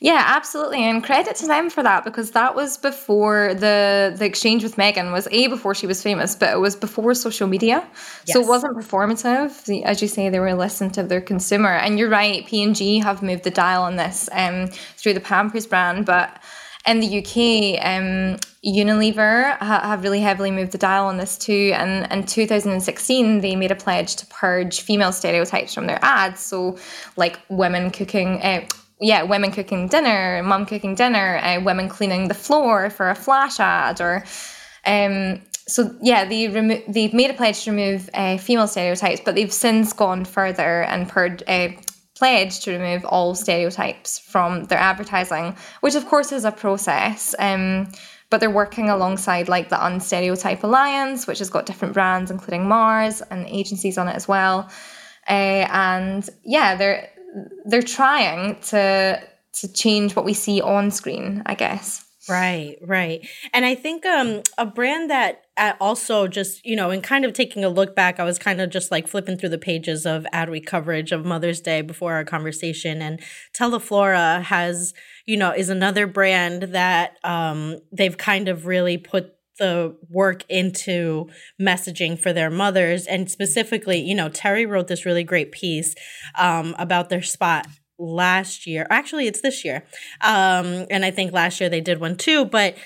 Yeah, 0.00 0.24
absolutely. 0.26 0.82
And 0.82 1.04
credit 1.04 1.36
to 1.36 1.46
them 1.46 1.70
for 1.70 1.82
that 1.84 2.02
because 2.04 2.32
that 2.32 2.56
was 2.56 2.76
before 2.76 3.54
the 3.54 4.14
the 4.18 4.24
exchange 4.24 4.64
with 4.64 4.74
Meghan 4.76 5.12
was 5.12 5.28
A 5.30 5.46
before 5.46 5.76
she 5.76 5.86
was 5.86 6.02
famous, 6.02 6.34
but 6.34 6.52
it 6.52 6.58
was 6.58 6.74
before 6.74 7.14
social 7.14 7.46
media. 7.46 7.88
Yes. 8.24 8.34
So 8.34 8.40
it 8.40 8.48
wasn't 8.48 8.76
performative. 8.76 9.82
As 9.84 10.02
you 10.02 10.08
say, 10.08 10.28
they 10.28 10.40
were 10.40 10.54
listening 10.54 10.90
to 10.92 11.04
their 11.04 11.20
consumer. 11.20 11.70
And 11.70 11.98
you're 11.98 12.08
right, 12.08 12.44
P&G 12.46 12.98
have 12.98 13.22
moved 13.22 13.44
the 13.44 13.50
dial 13.50 13.82
on 13.82 13.94
this 13.94 14.28
um, 14.32 14.68
through 14.96 15.14
the 15.14 15.20
Pampers 15.20 15.66
brand, 15.66 16.04
but 16.04 16.42
in 16.90 16.98
the 16.98 17.18
UK, 17.18 17.78
um, 17.86 18.36
Unilever 18.66 19.56
ha- 19.58 19.80
have 19.84 20.02
really 20.02 20.20
heavily 20.20 20.50
moved 20.50 20.72
the 20.72 20.78
dial 20.78 21.06
on 21.06 21.16
this 21.18 21.38
too. 21.38 21.72
And 21.74 22.10
in 22.12 22.26
2016, 22.26 23.40
they 23.40 23.54
made 23.54 23.70
a 23.70 23.76
pledge 23.76 24.16
to 24.16 24.26
purge 24.26 24.80
female 24.80 25.12
stereotypes 25.12 25.72
from 25.72 25.86
their 25.86 26.00
ads. 26.02 26.40
So, 26.40 26.78
like 27.16 27.38
women 27.48 27.90
cooking. 27.90 28.42
Uh, 28.42 28.66
yeah, 29.02 29.22
women 29.22 29.50
cooking 29.50 29.88
dinner, 29.88 30.42
mum 30.42 30.66
cooking 30.66 30.94
dinner, 30.94 31.38
uh, 31.38 31.58
women 31.62 31.88
cleaning 31.88 32.28
the 32.28 32.34
floor 32.34 32.90
for 32.90 33.08
a 33.08 33.14
flash 33.14 33.58
ad, 33.58 33.98
or 33.98 34.24
um, 34.84 35.40
so 35.66 35.94
yeah, 36.02 36.26
they 36.26 36.48
remo- 36.48 36.82
they've 36.86 37.14
made 37.14 37.30
a 37.30 37.34
pledge 37.34 37.64
to 37.64 37.70
remove 37.70 38.10
uh, 38.12 38.36
female 38.36 38.66
stereotypes, 38.66 39.22
but 39.24 39.36
they've 39.36 39.52
since 39.52 39.94
gone 39.94 40.26
further 40.26 40.82
and 40.82 41.08
purged, 41.08 41.42
uh, 41.48 41.68
pledged 42.20 42.62
to 42.64 42.70
remove 42.72 43.02
all 43.06 43.34
stereotypes 43.34 44.18
from 44.18 44.64
their 44.64 44.78
advertising, 44.78 45.56
which 45.80 45.94
of 45.94 46.04
course 46.06 46.32
is 46.32 46.44
a 46.44 46.52
process. 46.52 47.34
Um, 47.38 47.88
but 48.28 48.40
they're 48.40 48.58
working 48.64 48.90
alongside 48.90 49.48
like 49.48 49.70
the 49.70 49.86
Unstereotype 49.86 50.62
Alliance, 50.62 51.26
which 51.26 51.38
has 51.38 51.50
got 51.50 51.64
different 51.66 51.94
brands, 51.94 52.30
including 52.30 52.68
Mars 52.68 53.22
and 53.30 53.46
agencies 53.46 53.96
on 53.96 54.06
it 54.06 54.14
as 54.14 54.28
well. 54.28 54.70
Uh, 55.28 55.64
and 55.72 56.28
yeah, 56.44 56.76
they're 56.76 57.08
they're 57.64 57.90
trying 58.00 58.60
to 58.70 59.20
to 59.60 59.72
change 59.72 60.14
what 60.14 60.26
we 60.26 60.34
see 60.34 60.60
on 60.60 60.90
screen, 60.90 61.42
I 61.46 61.54
guess. 61.54 62.04
Right, 62.28 62.76
right. 62.82 63.26
And 63.54 63.64
I 63.64 63.74
think 63.74 64.04
um 64.04 64.42
a 64.58 64.66
brand 64.66 65.10
that 65.10 65.46
also 65.80 66.26
just, 66.26 66.64
you 66.64 66.74
know, 66.76 66.90
and 66.90 67.02
kind 67.02 67.24
of 67.24 67.32
taking 67.32 67.64
a 67.64 67.68
look 67.68 67.94
back, 67.94 68.18
I 68.18 68.24
was 68.24 68.38
kind 68.38 68.60
of 68.60 68.70
just 68.70 68.90
like 68.90 69.06
flipping 69.06 69.36
through 69.36 69.50
the 69.50 69.58
pages 69.58 70.06
of 70.06 70.26
Adweek 70.32 70.66
coverage 70.66 71.12
of 71.12 71.24
Mother's 71.24 71.60
Day 71.60 71.82
before 71.82 72.14
our 72.14 72.24
conversation 72.24 73.02
and 73.02 73.20
Teleflora 73.52 74.42
has, 74.42 74.94
you 75.26 75.36
know, 75.36 75.52
is 75.52 75.68
another 75.68 76.06
brand 76.06 76.62
that 76.62 77.16
um 77.24 77.78
they've 77.92 78.16
kind 78.16 78.48
of 78.48 78.66
really 78.66 78.96
put 78.96 79.34
the 79.58 79.94
work 80.08 80.44
into 80.48 81.28
messaging 81.60 82.18
for 82.18 82.32
their 82.32 82.48
mothers 82.48 83.06
and 83.06 83.30
specifically 83.30 84.00
you 84.00 84.14
know 84.14 84.30
terry 84.30 84.64
wrote 84.64 84.88
this 84.88 85.04
really 85.04 85.22
great 85.22 85.52
piece 85.52 85.94
um, 86.38 86.74
about 86.78 87.10
their 87.10 87.20
spot 87.20 87.66
last 88.00 88.66
year. 88.66 88.86
Actually, 88.90 89.26
it's 89.26 89.42
this 89.42 89.64
year. 89.64 89.84
Um, 90.22 90.86
and 90.90 91.04
I 91.04 91.10
think 91.10 91.32
last 91.32 91.60
year 91.60 91.68
they 91.68 91.80
did 91.80 92.00
one 92.00 92.16
too. 92.16 92.44
But 92.44 92.76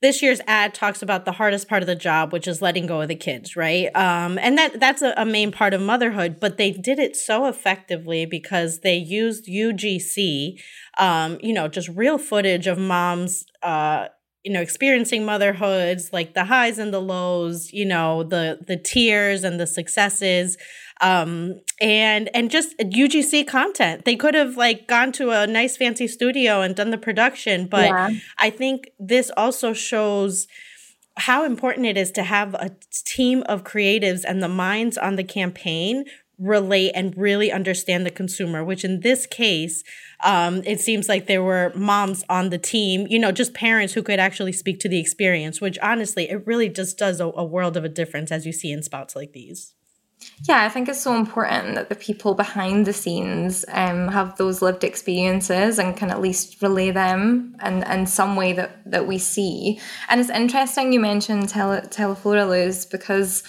this 0.00 0.22
year's 0.22 0.40
ad 0.46 0.74
talks 0.74 1.02
about 1.02 1.24
the 1.24 1.32
hardest 1.32 1.68
part 1.68 1.82
of 1.82 1.86
the 1.86 1.94
job, 1.94 2.32
which 2.32 2.46
is 2.46 2.62
letting 2.62 2.86
go 2.86 3.00
of 3.00 3.08
the 3.08 3.16
kids, 3.16 3.56
right? 3.56 3.94
Um, 3.96 4.38
and 4.38 4.56
that 4.56 4.78
that's 4.78 5.02
a, 5.02 5.12
a 5.16 5.24
main 5.24 5.50
part 5.50 5.74
of 5.74 5.80
motherhood. 5.80 6.38
But 6.40 6.56
they 6.56 6.70
did 6.70 6.98
it 6.98 7.16
so 7.16 7.46
effectively 7.46 8.24
because 8.24 8.80
they 8.80 8.96
used 8.96 9.46
UGC, 9.46 10.60
um, 10.98 11.38
you 11.42 11.52
know, 11.52 11.68
just 11.68 11.88
real 11.88 12.18
footage 12.18 12.66
of 12.66 12.78
moms. 12.78 13.44
Uh, 13.62 14.08
you 14.48 14.54
know 14.54 14.62
experiencing 14.62 15.26
motherhoods 15.26 16.10
like 16.10 16.32
the 16.32 16.44
highs 16.44 16.78
and 16.78 16.92
the 16.92 17.00
lows 17.00 17.70
you 17.70 17.84
know 17.84 18.22
the 18.22 18.58
the 18.66 18.78
tears 18.78 19.44
and 19.44 19.60
the 19.60 19.66
successes 19.66 20.56
um 21.02 21.60
and 21.82 22.30
and 22.34 22.50
just 22.50 22.74
UGC 22.78 23.46
content 23.46 24.06
they 24.06 24.16
could 24.16 24.34
have 24.34 24.56
like 24.56 24.88
gone 24.88 25.12
to 25.12 25.30
a 25.32 25.46
nice 25.46 25.76
fancy 25.76 26.08
studio 26.08 26.62
and 26.62 26.74
done 26.74 26.90
the 26.90 26.96
production 26.96 27.66
but 27.66 27.90
yeah. 27.90 28.08
I 28.38 28.48
think 28.48 28.88
this 28.98 29.30
also 29.36 29.74
shows 29.74 30.48
how 31.18 31.44
important 31.44 31.84
it 31.84 31.98
is 31.98 32.10
to 32.12 32.22
have 32.22 32.54
a 32.54 32.70
team 33.04 33.42
of 33.46 33.64
creatives 33.64 34.24
and 34.26 34.42
the 34.42 34.48
minds 34.48 34.96
on 34.96 35.16
the 35.16 35.24
campaign 35.24 36.06
relate 36.38 36.92
and 36.94 37.16
really 37.16 37.50
understand 37.50 38.06
the 38.06 38.10
consumer, 38.10 38.64
which 38.64 38.84
in 38.84 39.00
this 39.00 39.26
case, 39.26 39.82
um, 40.24 40.62
it 40.64 40.80
seems 40.80 41.08
like 41.08 41.26
there 41.26 41.42
were 41.42 41.72
moms 41.74 42.24
on 42.28 42.50
the 42.50 42.58
team, 42.58 43.06
you 43.08 43.18
know, 43.18 43.30
just 43.30 43.54
parents 43.54 43.94
who 43.94 44.02
could 44.02 44.18
actually 44.18 44.52
speak 44.52 44.80
to 44.80 44.88
the 44.88 44.98
experience, 44.98 45.60
which 45.60 45.78
honestly, 45.80 46.28
it 46.28 46.46
really 46.46 46.68
just 46.68 46.98
does 46.98 47.20
a, 47.20 47.26
a 47.26 47.44
world 47.44 47.76
of 47.76 47.84
a 47.84 47.88
difference 47.88 48.32
as 48.32 48.44
you 48.44 48.52
see 48.52 48.72
in 48.72 48.82
spots 48.82 49.14
like 49.14 49.32
these. 49.32 49.74
Yeah, 50.48 50.64
I 50.64 50.68
think 50.68 50.88
it's 50.88 51.00
so 51.00 51.14
important 51.14 51.76
that 51.76 51.88
the 51.88 51.94
people 51.94 52.34
behind 52.34 52.86
the 52.86 52.92
scenes 52.92 53.64
um, 53.68 54.08
have 54.08 54.36
those 54.36 54.62
lived 54.62 54.82
experiences 54.82 55.78
and 55.78 55.96
can 55.96 56.10
at 56.10 56.20
least 56.20 56.60
relay 56.60 56.90
them 56.90 57.56
in, 57.64 57.82
in 57.84 58.06
some 58.06 58.34
way 58.34 58.52
that, 58.54 58.90
that 58.90 59.06
we 59.06 59.18
see. 59.18 59.80
And 60.08 60.20
it's 60.20 60.30
interesting 60.30 60.92
you 60.92 61.00
mentioned 61.00 61.48
Tele- 61.48 61.82
Teleflora 61.82 62.48
Luz 62.48 62.86
because 62.86 63.42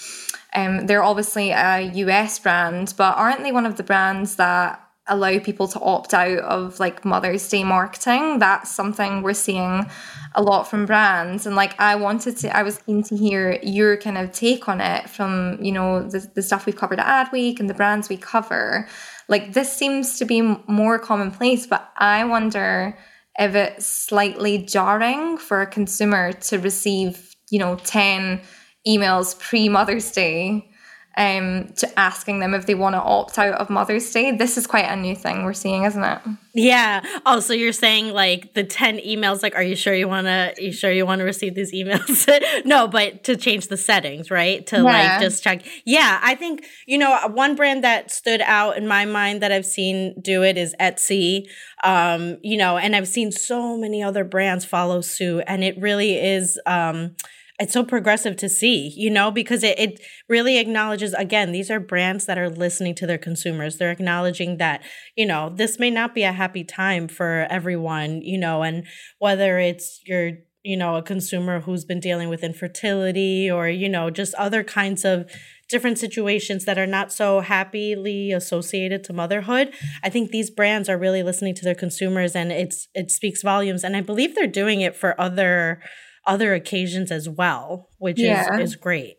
um, 0.53 0.85
they're 0.85 1.03
obviously 1.03 1.51
a 1.51 1.91
US 1.95 2.37
brand, 2.39 2.93
but 2.97 3.17
aren't 3.17 3.41
they 3.41 3.51
one 3.51 3.65
of 3.65 3.77
the 3.77 3.83
brands 3.83 4.35
that 4.35 4.88
allow 5.09 5.39
people 5.39 5.67
to 5.69 5.79
opt 5.79 6.13
out 6.13 6.39
of 6.39 6.79
like 6.79 7.03
Mother's 7.03 7.47
Day 7.47 7.63
marketing? 7.63 8.39
That's 8.39 8.69
something 8.69 9.21
we're 9.21 9.33
seeing 9.33 9.89
a 10.35 10.41
lot 10.41 10.63
from 10.69 10.85
brands. 10.85 11.45
And 11.45 11.55
like 11.55 11.79
I 11.79 11.95
wanted 11.95 12.37
to, 12.37 12.55
I 12.55 12.63
was 12.63 12.77
keen 12.79 13.03
to 13.03 13.17
hear 13.17 13.59
your 13.63 13.97
kind 13.97 14.17
of 14.17 14.31
take 14.31 14.69
on 14.69 14.81
it 14.81 15.09
from, 15.09 15.57
you 15.61 15.71
know, 15.71 16.07
the, 16.07 16.29
the 16.35 16.41
stuff 16.41 16.65
we've 16.65 16.75
covered 16.75 16.99
at 16.99 17.31
Adweek 17.31 17.59
and 17.59 17.69
the 17.69 17.73
brands 17.73 18.09
we 18.09 18.17
cover. 18.17 18.87
Like 19.27 19.53
this 19.53 19.71
seems 19.71 20.17
to 20.19 20.25
be 20.25 20.41
more 20.67 20.99
commonplace, 20.99 21.67
but 21.67 21.91
I 21.97 22.23
wonder 22.25 22.97
if 23.37 23.55
it's 23.55 23.85
slightly 23.85 24.57
jarring 24.59 25.37
for 25.37 25.61
a 25.61 25.67
consumer 25.67 26.33
to 26.33 26.59
receive, 26.59 27.35
you 27.49 27.59
know, 27.59 27.75
10 27.83 28.41
emails 28.87 29.37
pre 29.39 29.69
Mother's 29.69 30.11
Day 30.11 30.68
um, 31.17 31.73
to 31.77 31.99
asking 31.99 32.39
them 32.39 32.53
if 32.53 32.65
they 32.65 32.75
want 32.75 32.93
to 32.93 33.01
opt 33.01 33.37
out 33.37 33.55
of 33.55 33.69
Mother's 33.69 34.09
Day. 34.11 34.31
This 34.31 34.57
is 34.57 34.65
quite 34.65 34.85
a 34.85 34.95
new 34.95 35.15
thing 35.15 35.43
we're 35.43 35.53
seeing, 35.53 35.83
isn't 35.83 36.03
it? 36.03 36.19
Yeah. 36.53 37.01
Oh, 37.25 37.39
so 37.39 37.53
you're 37.53 37.73
saying 37.73 38.13
like 38.13 38.53
the 38.53 38.63
10 38.63 38.99
emails, 38.99 39.43
like, 39.43 39.55
are 39.55 39.63
you 39.63 39.75
sure 39.75 39.93
you 39.93 40.07
want 40.07 40.27
to, 40.27 40.53
you 40.57 40.71
sure 40.71 40.91
you 40.91 41.05
want 41.05 41.19
to 41.19 41.25
receive 41.25 41.55
these 41.55 41.73
emails? 41.73 42.27
no, 42.65 42.87
but 42.87 43.23
to 43.25 43.35
change 43.35 43.67
the 43.67 43.77
settings, 43.77 44.31
right? 44.31 44.65
To 44.67 44.77
yeah. 44.77 44.83
like 44.83 45.21
just 45.21 45.43
check. 45.43 45.65
Yeah. 45.83 46.19
I 46.23 46.35
think, 46.35 46.65
you 46.85 46.97
know, 46.97 47.19
one 47.27 47.55
brand 47.55 47.83
that 47.83 48.11
stood 48.11 48.41
out 48.41 48.77
in 48.77 48.87
my 48.87 49.05
mind 49.05 49.41
that 49.41 49.51
I've 49.51 49.65
seen 49.65 50.15
do 50.21 50.43
it 50.43 50.57
is 50.57 50.75
Etsy. 50.79 51.47
Um, 51.83 52.37
you 52.43 52.57
know, 52.57 52.77
and 52.77 52.95
I've 52.95 53.07
seen 53.07 53.31
so 53.31 53.77
many 53.77 54.03
other 54.03 54.23
brands 54.23 54.63
follow 54.63 55.01
suit 55.01 55.43
and 55.47 55.63
it 55.63 55.79
really 55.79 56.15
is, 56.15 56.59
um, 56.65 57.15
it's 57.59 57.73
so 57.73 57.83
progressive 57.83 58.37
to 58.37 58.47
see, 58.47 58.93
you 58.95 59.09
know, 59.09 59.31
because 59.31 59.63
it, 59.63 59.77
it 59.77 60.01
really 60.29 60.57
acknowledges 60.57 61.13
again, 61.13 61.51
these 61.51 61.69
are 61.69 61.79
brands 61.79 62.25
that 62.25 62.37
are 62.37 62.49
listening 62.49 62.95
to 62.95 63.05
their 63.05 63.17
consumers. 63.17 63.77
They're 63.77 63.91
acknowledging 63.91 64.57
that, 64.57 64.81
you 65.17 65.25
know, 65.25 65.49
this 65.49 65.77
may 65.77 65.91
not 65.91 66.15
be 66.15 66.23
a 66.23 66.31
happy 66.31 66.63
time 66.63 67.09
for 67.09 67.45
everyone, 67.49 68.21
you 68.21 68.37
know, 68.37 68.63
and 68.63 68.85
whether 69.19 69.59
it's 69.59 69.99
your 70.05 70.31
you 70.61 70.75
know, 70.75 70.97
a 70.97 71.01
consumer 71.01 71.61
who's 71.61 71.85
been 71.85 72.01
dealing 72.01 72.27
with 72.27 72.43
infertility 72.43 73.49
or, 73.49 73.69
you 73.69 73.87
know, 73.87 74.09
just 74.09 74.33
other 74.33 74.61
kinds 74.61 75.05
of 75.05 75.31
different 75.69 75.97
situations 75.97 76.65
that 76.65 76.77
are 76.77 76.85
not 76.85 77.13
so 77.13 77.39
happily 77.39 78.33
associated 78.33 79.03
to 79.05 79.13
motherhood. 79.13 79.71
I 80.03 80.09
think 80.09 80.31
these 80.31 80.49
brands 80.49 80.89
are 80.89 80.97
really 80.97 81.23
listening 81.23 81.55
to 81.55 81.63
their 81.63 81.75
consumers 81.75 82.35
and 82.35 82.51
it's 82.51 82.89
it 82.93 83.09
speaks 83.09 83.41
volumes. 83.41 83.85
And 83.85 83.95
I 83.95 84.01
believe 84.01 84.35
they're 84.35 84.47
doing 84.47 84.81
it 84.81 84.97
for 84.97 85.19
other 85.19 85.81
other 86.29 86.53
occasions 86.53 87.11
as 87.11 87.27
well, 87.27 87.89
which 87.97 88.19
yeah. 88.19 88.55
is, 88.55 88.71
is 88.71 88.75
great. 88.75 89.17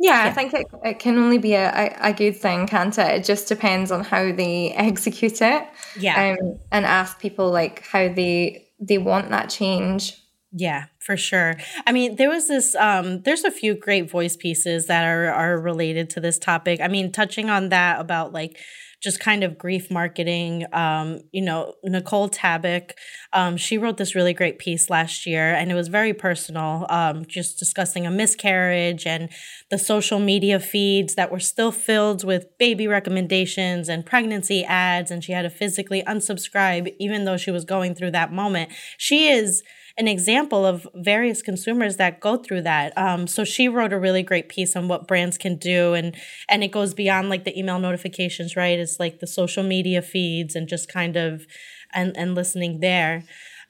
Yeah, 0.00 0.24
yeah, 0.24 0.30
I 0.30 0.32
think 0.32 0.52
it, 0.52 0.66
it 0.82 0.98
can 0.98 1.18
only 1.18 1.38
be 1.38 1.54
a, 1.54 1.96
a, 2.00 2.12
good 2.12 2.36
thing, 2.36 2.66
can't 2.66 2.96
it? 2.98 3.06
It 3.14 3.24
just 3.24 3.48
depends 3.48 3.90
on 3.90 4.02
how 4.02 4.32
they 4.32 4.72
execute 4.76 5.40
it. 5.40 5.66
Yeah. 5.98 6.36
Um, 6.40 6.58
and 6.72 6.84
ask 6.84 7.20
people 7.20 7.50
like 7.50 7.86
how 7.86 8.12
they 8.12 8.66
they 8.80 8.98
want 8.98 9.30
that 9.30 9.50
change. 9.50 10.20
Yeah, 10.56 10.86
for 11.00 11.16
sure. 11.16 11.56
I 11.86 11.92
mean, 11.92 12.16
there 12.16 12.28
was 12.28 12.48
this 12.48 12.74
um 12.74 13.22
there's 13.22 13.44
a 13.44 13.50
few 13.50 13.74
great 13.74 14.10
voice 14.10 14.36
pieces 14.36 14.86
that 14.86 15.04
are 15.04 15.32
are 15.32 15.58
related 15.58 16.10
to 16.10 16.20
this 16.20 16.38
topic. 16.38 16.80
I 16.80 16.88
mean, 16.88 17.10
touching 17.10 17.48
on 17.48 17.70
that 17.70 18.00
about 18.00 18.32
like 18.32 18.58
just 19.04 19.20
kind 19.20 19.44
of 19.44 19.58
grief 19.58 19.90
marketing. 19.90 20.64
Um, 20.72 21.20
you 21.30 21.42
know, 21.42 21.74
Nicole 21.84 22.30
Tabak, 22.30 22.92
um, 23.34 23.58
she 23.58 23.76
wrote 23.76 23.98
this 23.98 24.14
really 24.14 24.32
great 24.32 24.58
piece 24.58 24.88
last 24.88 25.26
year, 25.26 25.54
and 25.54 25.70
it 25.70 25.74
was 25.74 25.88
very 25.88 26.14
personal, 26.14 26.86
um, 26.88 27.26
just 27.26 27.58
discussing 27.58 28.06
a 28.06 28.10
miscarriage 28.10 29.06
and 29.06 29.28
the 29.70 29.78
social 29.78 30.18
media 30.18 30.58
feeds 30.58 31.14
that 31.16 31.30
were 31.30 31.38
still 31.38 31.70
filled 31.70 32.24
with 32.24 32.46
baby 32.58 32.88
recommendations 32.88 33.90
and 33.90 34.06
pregnancy 34.06 34.64
ads. 34.64 35.10
And 35.10 35.22
she 35.22 35.32
had 35.32 35.42
to 35.42 35.50
physically 35.50 36.02
unsubscribe, 36.02 36.94
even 36.98 37.26
though 37.26 37.36
she 37.36 37.50
was 37.50 37.64
going 37.66 37.94
through 37.94 38.12
that 38.12 38.32
moment. 38.32 38.72
She 38.96 39.28
is 39.28 39.62
an 39.96 40.08
example 40.08 40.66
of 40.66 40.86
various 40.94 41.40
consumers 41.42 41.96
that 41.96 42.20
go 42.20 42.36
through 42.36 42.62
that. 42.62 42.96
Um, 42.98 43.26
so 43.26 43.44
she 43.44 43.68
wrote 43.68 43.92
a 43.92 43.98
really 43.98 44.22
great 44.22 44.48
piece 44.48 44.74
on 44.74 44.88
what 44.88 45.06
brands 45.06 45.38
can 45.38 45.56
do, 45.56 45.94
and 45.94 46.16
and 46.48 46.64
it 46.64 46.72
goes 46.72 46.94
beyond 46.94 47.28
like 47.28 47.44
the 47.44 47.56
email 47.58 47.78
notifications, 47.78 48.56
right? 48.56 48.78
It's 48.78 48.98
like 48.98 49.20
the 49.20 49.26
social 49.26 49.62
media 49.62 50.02
feeds 50.02 50.56
and 50.56 50.68
just 50.68 50.92
kind 50.92 51.16
of 51.16 51.46
and 51.92 52.16
and 52.16 52.34
listening 52.34 52.80
there. 52.80 53.24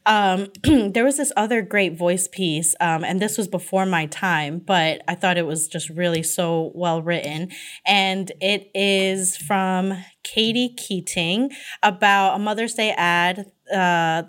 Um, 0.06 0.48
there 0.62 1.04
was 1.04 1.16
this 1.16 1.32
other 1.36 1.62
great 1.62 1.96
voice 1.96 2.28
piece, 2.28 2.74
um, 2.80 3.04
and 3.04 3.20
this 3.20 3.38
was 3.38 3.48
before 3.48 3.86
my 3.86 4.06
time, 4.06 4.58
but 4.58 5.02
I 5.08 5.14
thought 5.14 5.38
it 5.38 5.46
was 5.46 5.68
just 5.68 5.88
really 5.90 6.22
so 6.22 6.72
well 6.74 7.02
written. 7.02 7.50
And 7.86 8.30
it 8.40 8.70
is 8.74 9.36
from 9.36 9.94
Katie 10.22 10.74
Keating 10.76 11.50
about 11.82 12.36
a 12.36 12.38
Mother's 12.38 12.74
Day 12.74 12.92
ad 12.96 13.50
uh, 13.74 14.24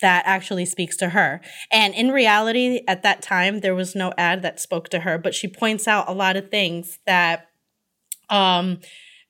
that 0.00 0.22
actually 0.26 0.64
speaks 0.64 0.96
to 0.98 1.10
her. 1.10 1.40
And 1.70 1.94
in 1.94 2.10
reality, 2.10 2.82
at 2.86 3.02
that 3.02 3.22
time, 3.22 3.60
there 3.60 3.74
was 3.74 3.94
no 3.94 4.12
ad 4.16 4.42
that 4.42 4.60
spoke 4.60 4.88
to 4.90 5.00
her, 5.00 5.18
but 5.18 5.34
she 5.34 5.48
points 5.48 5.88
out 5.88 6.08
a 6.08 6.12
lot 6.12 6.36
of 6.36 6.50
things 6.50 6.98
that 7.06 7.48
um, 8.30 8.80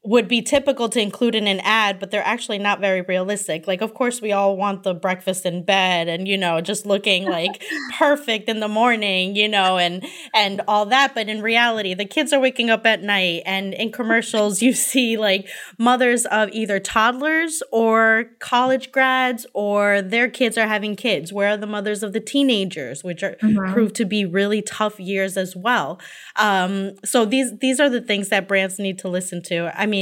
would 0.09 0.27
be 0.27 0.41
typical 0.41 0.88
to 0.88 0.99
include 0.99 1.35
in 1.35 1.47
an 1.47 1.61
ad, 1.61 2.00
but 2.00 2.11
they're 2.11 2.25
actually 2.25 2.57
not 2.57 2.81
very 2.81 3.03
realistic. 3.03 3.67
Like, 3.67 3.83
of 3.83 3.93
course, 3.93 4.23
we 4.23 4.33
all 4.33 4.57
want 4.57 4.83
the 4.83 4.95
breakfast 4.95 5.45
in 5.45 5.62
bed 5.62 6.09
and, 6.09 6.27
you 6.27 6.38
know, 6.38 6.62
just 6.62 6.87
looking 6.87 7.27
like 7.27 7.62
perfect 7.99 8.49
in 8.49 8.61
the 8.61 8.69
morning, 8.69 9.37
you 9.37 9.47
know, 9.47 9.77
and 9.77 10.03
and 10.33 10.62
all 10.67 10.87
that. 10.87 11.15
But 11.15 11.29
in 11.29 11.43
reality, 11.43 11.93
the 11.93 12.07
kids 12.07 12.33
are 12.33 12.41
waking 12.41 12.71
up 12.71 12.87
at 12.87 13.03
night 13.03 13.43
and 13.45 13.75
in 13.75 13.93
commercials 13.93 14.62
you 14.62 14.73
see 14.73 15.19
like 15.19 15.47
mothers 15.79 16.25
of 16.25 16.49
either 16.53 16.81
toddlers 16.81 17.62
or 17.71 18.31
college 18.38 18.91
grads 18.91 19.47
or 19.53 20.00
their 20.00 20.31
kids 20.31 20.57
are 20.57 20.67
having 20.67 20.97
kids. 20.97 21.35
Where 21.35 21.50
are 21.50 21.59
the 21.59 21.67
mothers 21.67 22.03
of 22.03 22.15
the 22.15 22.21
teenagers, 22.21 23.05
which 23.05 23.23
are 23.23 23.37
mm-hmm. 23.43 23.75
proved 23.75 23.95
to 23.97 24.07
be 24.07 24.25
really 24.25 24.62
tough 24.62 24.99
years 24.99 25.37
as 25.37 25.55
well. 25.55 26.00
Um, 26.37 26.93
so 27.05 27.27
these 27.27 27.59
these 27.59 27.79
are 27.79 27.91
the 27.91 28.00
things 28.00 28.31
that 28.31 28.49
brands 28.49 28.79
need 28.79 28.99
to 29.00 29.09
listen 29.09 29.43
to. 29.43 29.79
I 29.79 29.85
mean, 29.85 29.98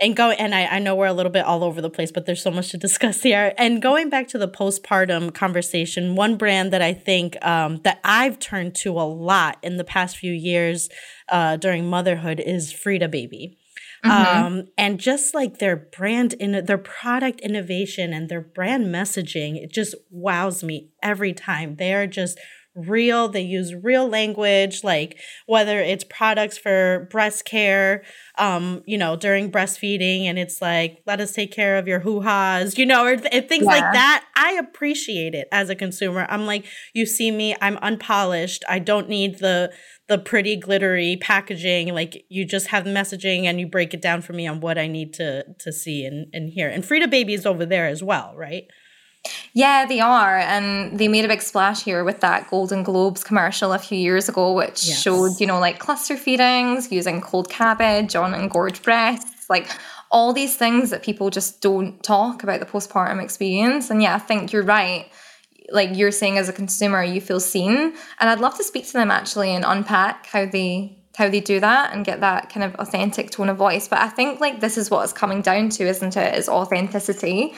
and 0.00 0.16
go 0.16 0.30
and 0.30 0.54
I, 0.54 0.66
I 0.66 0.78
know 0.78 0.94
we're 0.94 1.06
a 1.06 1.12
little 1.12 1.32
bit 1.32 1.44
all 1.44 1.62
over 1.62 1.80
the 1.80 1.90
place, 1.90 2.10
but 2.10 2.26
there's 2.26 2.42
so 2.42 2.50
much 2.50 2.70
to 2.70 2.78
discuss 2.86 3.22
here. 3.22 3.52
And 3.58 3.80
going 3.80 4.10
back 4.10 4.28
to 4.28 4.38
the 4.38 4.48
postpartum 4.48 5.34
conversation, 5.34 6.16
one 6.16 6.36
brand 6.36 6.72
that 6.72 6.82
I 6.82 6.92
think 6.92 7.36
um, 7.44 7.80
that 7.84 8.00
I've 8.04 8.38
turned 8.38 8.74
to 8.76 8.92
a 8.92 9.02
lot 9.02 9.58
in 9.62 9.76
the 9.76 9.84
past 9.84 10.16
few 10.16 10.32
years 10.32 10.88
uh, 11.28 11.56
during 11.56 11.88
motherhood 11.88 12.40
is 12.40 12.72
Frida 12.72 13.08
Baby. 13.08 13.56
Mm-hmm. 14.04 14.44
Um, 14.44 14.64
and 14.76 15.00
just 15.00 15.34
like 15.34 15.58
their 15.58 15.76
brand 15.76 16.34
in 16.34 16.66
their 16.66 16.78
product 16.78 17.40
innovation 17.40 18.12
and 18.12 18.28
their 18.28 18.42
brand 18.42 18.86
messaging, 18.86 19.56
it 19.56 19.72
just 19.72 19.94
wows 20.10 20.62
me 20.62 20.90
every 21.02 21.32
time. 21.32 21.76
They 21.76 21.94
are 21.94 22.06
just 22.06 22.38
real. 22.74 23.28
They 23.28 23.42
use 23.42 23.74
real 23.74 24.08
language, 24.08 24.82
like 24.82 25.18
whether 25.46 25.80
it's 25.80 26.04
products 26.04 26.58
for 26.58 27.08
breast 27.10 27.44
care, 27.44 28.04
um, 28.38 28.82
you 28.86 28.98
know, 28.98 29.16
during 29.16 29.50
breastfeeding, 29.50 30.24
and 30.24 30.38
it's 30.38 30.60
like, 30.60 31.02
let 31.06 31.20
us 31.20 31.32
take 31.32 31.52
care 31.52 31.78
of 31.78 31.86
your 31.86 32.00
hoo 32.00 32.20
ha's, 32.20 32.76
you 32.78 32.86
know, 32.86 33.04
or 33.04 33.16
th- 33.16 33.48
things 33.48 33.64
yeah. 33.64 33.70
like 33.70 33.92
that. 33.92 34.24
I 34.36 34.52
appreciate 34.52 35.34
it 35.34 35.48
as 35.52 35.70
a 35.70 35.74
consumer. 35.74 36.26
I'm 36.28 36.46
like, 36.46 36.66
you 36.94 37.06
see 37.06 37.30
me, 37.30 37.54
I'm 37.60 37.78
unpolished. 37.78 38.64
I 38.68 38.78
don't 38.78 39.08
need 39.08 39.38
the 39.38 39.72
the 40.06 40.18
pretty 40.18 40.56
glittery 40.56 41.16
packaging. 41.20 41.94
Like 41.94 42.24
you 42.28 42.44
just 42.44 42.68
have 42.68 42.84
messaging 42.84 43.44
and 43.44 43.58
you 43.58 43.66
break 43.66 43.94
it 43.94 44.02
down 44.02 44.20
for 44.20 44.32
me 44.32 44.46
on 44.46 44.60
what 44.60 44.78
I 44.78 44.86
need 44.86 45.14
to 45.14 45.44
to 45.60 45.72
see 45.72 46.04
and, 46.04 46.26
and 46.32 46.50
hear. 46.50 46.68
And 46.68 46.84
Frida 46.84 47.08
Baby 47.08 47.34
is 47.34 47.46
over 47.46 47.64
there 47.64 47.86
as 47.86 48.02
well, 48.02 48.34
right? 48.36 48.64
Yeah, 49.52 49.86
they 49.86 50.00
are. 50.00 50.36
And 50.36 50.98
they 50.98 51.08
made 51.08 51.24
a 51.24 51.28
big 51.28 51.42
splash 51.42 51.82
here 51.82 52.04
with 52.04 52.20
that 52.20 52.50
Golden 52.50 52.82
Globes 52.82 53.22
commercial 53.24 53.72
a 53.72 53.78
few 53.78 53.98
years 53.98 54.28
ago, 54.28 54.52
which 54.52 54.86
yes. 54.86 55.00
showed, 55.00 55.40
you 55.40 55.46
know, 55.46 55.60
like 55.60 55.78
cluster 55.78 56.16
feedings, 56.16 56.90
using 56.90 57.20
cold 57.20 57.48
cabbage 57.48 58.16
on 58.16 58.34
engorged 58.34 58.82
breasts, 58.82 59.48
like 59.48 59.68
all 60.10 60.32
these 60.32 60.56
things 60.56 60.90
that 60.90 61.02
people 61.02 61.30
just 61.30 61.60
don't 61.60 62.02
talk 62.02 62.42
about 62.42 62.60
the 62.60 62.66
postpartum 62.66 63.22
experience. 63.22 63.90
And 63.90 64.02
yeah, 64.02 64.14
I 64.14 64.18
think 64.18 64.52
you're 64.52 64.64
right. 64.64 65.06
Like 65.70 65.96
you're 65.96 66.10
saying 66.10 66.36
as 66.38 66.48
a 66.48 66.52
consumer, 66.52 67.02
you 67.02 67.20
feel 67.20 67.40
seen. 67.40 67.94
And 68.20 68.30
I'd 68.30 68.40
love 68.40 68.56
to 68.58 68.64
speak 68.64 68.86
to 68.86 68.92
them 68.92 69.10
actually 69.10 69.50
and 69.50 69.64
unpack 69.66 70.26
how 70.26 70.46
they 70.46 70.98
how 71.16 71.28
they 71.28 71.38
do 71.38 71.60
that 71.60 71.92
and 71.92 72.04
get 72.04 72.20
that 72.20 72.50
kind 72.50 72.64
of 72.64 72.74
authentic 72.74 73.30
tone 73.30 73.48
of 73.48 73.56
voice. 73.56 73.86
But 73.86 74.00
I 74.00 74.08
think 74.08 74.40
like 74.40 74.60
this 74.60 74.76
is 74.76 74.90
what 74.90 75.04
it's 75.04 75.12
coming 75.12 75.42
down 75.42 75.68
to, 75.70 75.86
isn't 75.86 76.16
it? 76.16 76.36
Is 76.36 76.48
authenticity. 76.48 77.54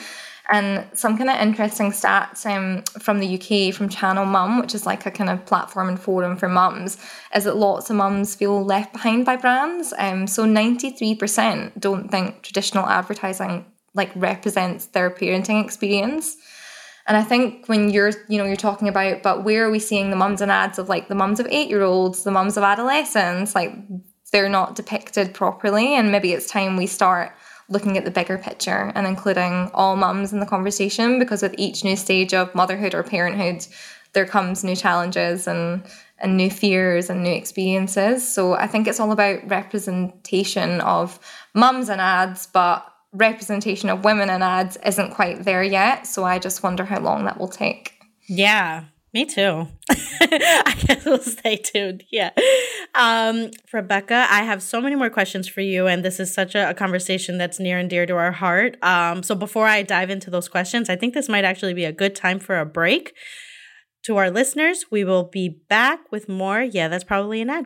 And 0.49 0.87
some 0.93 1.17
kind 1.17 1.29
of 1.29 1.35
interesting 1.37 1.91
stats 1.91 2.45
um, 2.45 2.83
from 2.99 3.19
the 3.19 3.35
UK 3.35 3.73
from 3.73 3.89
Channel 3.89 4.25
Mum, 4.25 4.59
which 4.59 4.73
is 4.73 4.85
like 4.85 5.05
a 5.05 5.11
kind 5.11 5.29
of 5.29 5.45
platform 5.45 5.89
and 5.89 5.99
forum 5.99 6.37
for 6.37 6.47
mums, 6.47 6.97
is 7.35 7.43
that 7.43 7.57
lots 7.57 7.89
of 7.89 7.97
mums 7.97 8.33
feel 8.33 8.63
left 8.63 8.93
behind 8.93 9.25
by 9.25 9.35
brands. 9.35 9.93
Um, 9.97 10.25
so 10.25 10.45
93% 10.45 11.79
don't 11.79 12.09
think 12.09 12.43
traditional 12.43 12.85
advertising 12.85 13.65
like 13.93 14.11
represents 14.15 14.85
their 14.87 15.09
parenting 15.09 15.63
experience. 15.63 16.37
And 17.07 17.17
I 17.17 17.23
think 17.23 17.67
when 17.67 17.89
you're, 17.89 18.11
you 18.29 18.37
know, 18.37 18.45
you're 18.45 18.55
talking 18.55 18.87
about, 18.87 19.23
but 19.23 19.43
where 19.43 19.65
are 19.65 19.71
we 19.71 19.79
seeing 19.79 20.11
the 20.11 20.15
mums 20.15 20.41
and 20.41 20.51
ads 20.51 20.77
of 20.77 20.87
like 20.87 21.07
the 21.07 21.15
mums 21.15 21.39
of 21.39 21.47
eight 21.47 21.69
year 21.69 21.81
olds, 21.81 22.23
the 22.23 22.31
mums 22.31 22.57
of 22.57 22.63
adolescents, 22.63 23.55
like 23.55 23.73
they're 24.31 24.49
not 24.49 24.75
depicted 24.75 25.33
properly. 25.33 25.95
And 25.95 26.11
maybe 26.11 26.31
it's 26.33 26.47
time 26.47 26.77
we 26.77 26.85
start 26.85 27.33
looking 27.69 27.97
at 27.97 28.05
the 28.05 28.11
bigger 28.11 28.37
picture 28.37 28.91
and 28.95 29.05
including 29.05 29.69
all 29.73 29.95
mums 29.95 30.31
in 30.31 30.39
the 30.39 30.45
conversation 30.45 31.19
because 31.19 31.41
with 31.41 31.55
each 31.57 31.83
new 31.83 31.95
stage 31.95 32.33
of 32.33 32.53
motherhood 32.55 32.93
or 32.93 33.03
parenthood, 33.03 33.65
there 34.13 34.25
comes 34.25 34.63
new 34.63 34.75
challenges 34.75 35.47
and 35.47 35.83
and 36.19 36.35
new 36.35 36.49
fears 36.49 37.09
and 37.09 37.23
new 37.23 37.31
experiences. 37.31 38.27
So 38.27 38.53
I 38.53 38.65
think 38.65 38.87
it's 38.87 38.99
all 38.99 39.11
about 39.11 39.47
representation 39.47 40.81
of 40.81 41.19
mums 41.53 41.89
and 41.89 42.01
ads, 42.01 42.47
but 42.47 42.91
representation 43.13 43.89
of 43.89 44.03
women 44.03 44.29
in 44.29 44.41
ads 44.41 44.77
isn't 44.77 45.13
quite 45.13 45.43
there 45.43 45.63
yet. 45.63 46.07
So 46.07 46.23
I 46.23 46.39
just 46.39 46.63
wonder 46.63 46.85
how 46.85 46.99
long 46.99 47.25
that 47.25 47.39
will 47.39 47.47
take. 47.47 47.93
Yeah, 48.27 48.85
me 49.13 49.25
too. 49.25 49.67
I 50.21 50.75
guess 50.85 51.05
we'll 51.05 51.19
stay 51.19 51.57
tuned. 51.57 52.03
Yeah. 52.11 52.31
Um, 52.93 53.51
Rebecca, 53.71 54.27
I 54.29 54.43
have 54.43 54.61
so 54.61 54.81
many 54.81 54.95
more 54.95 55.09
questions 55.09 55.47
for 55.47 55.61
you, 55.61 55.87
and 55.87 56.03
this 56.03 56.19
is 56.19 56.33
such 56.33 56.55
a, 56.55 56.71
a 56.71 56.73
conversation 56.73 57.37
that's 57.37 57.59
near 57.59 57.77
and 57.77 57.89
dear 57.89 58.05
to 58.05 58.15
our 58.15 58.31
heart. 58.31 58.77
Um, 58.83 59.23
so 59.23 59.35
before 59.35 59.65
I 59.65 59.83
dive 59.83 60.09
into 60.09 60.29
those 60.29 60.49
questions, 60.49 60.89
I 60.89 60.95
think 60.95 61.13
this 61.13 61.29
might 61.29 61.45
actually 61.45 61.73
be 61.73 61.85
a 61.85 61.91
good 61.91 62.15
time 62.15 62.39
for 62.39 62.59
a 62.59 62.65
break. 62.65 63.13
To 64.03 64.17
our 64.17 64.29
listeners, 64.29 64.85
we 64.91 65.03
will 65.03 65.25
be 65.25 65.49
back 65.49 65.99
with 66.11 66.29
more. 66.29 66.61
Yeah, 66.61 66.87
that's 66.87 67.03
probably 67.03 67.41
an 67.41 67.49
ad. 67.49 67.65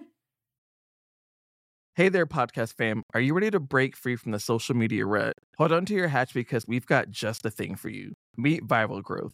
Hey 1.95 2.09
there, 2.09 2.25
podcast 2.25 2.75
fam. 2.77 3.03
Are 3.13 3.19
you 3.19 3.33
ready 3.33 3.51
to 3.51 3.59
break 3.59 3.97
free 3.97 4.15
from 4.15 4.31
the 4.31 4.39
social 4.39 4.75
media 4.75 5.05
rut? 5.05 5.33
Hold 5.57 5.71
on 5.71 5.85
to 5.85 5.93
your 5.93 6.07
hatch 6.07 6.33
because 6.33 6.65
we've 6.67 6.85
got 6.85 7.09
just 7.09 7.43
the 7.43 7.51
thing 7.51 7.75
for 7.75 7.89
you. 7.89 8.13
Meet 8.37 8.65
Viral 8.65 9.03
Growth 9.03 9.33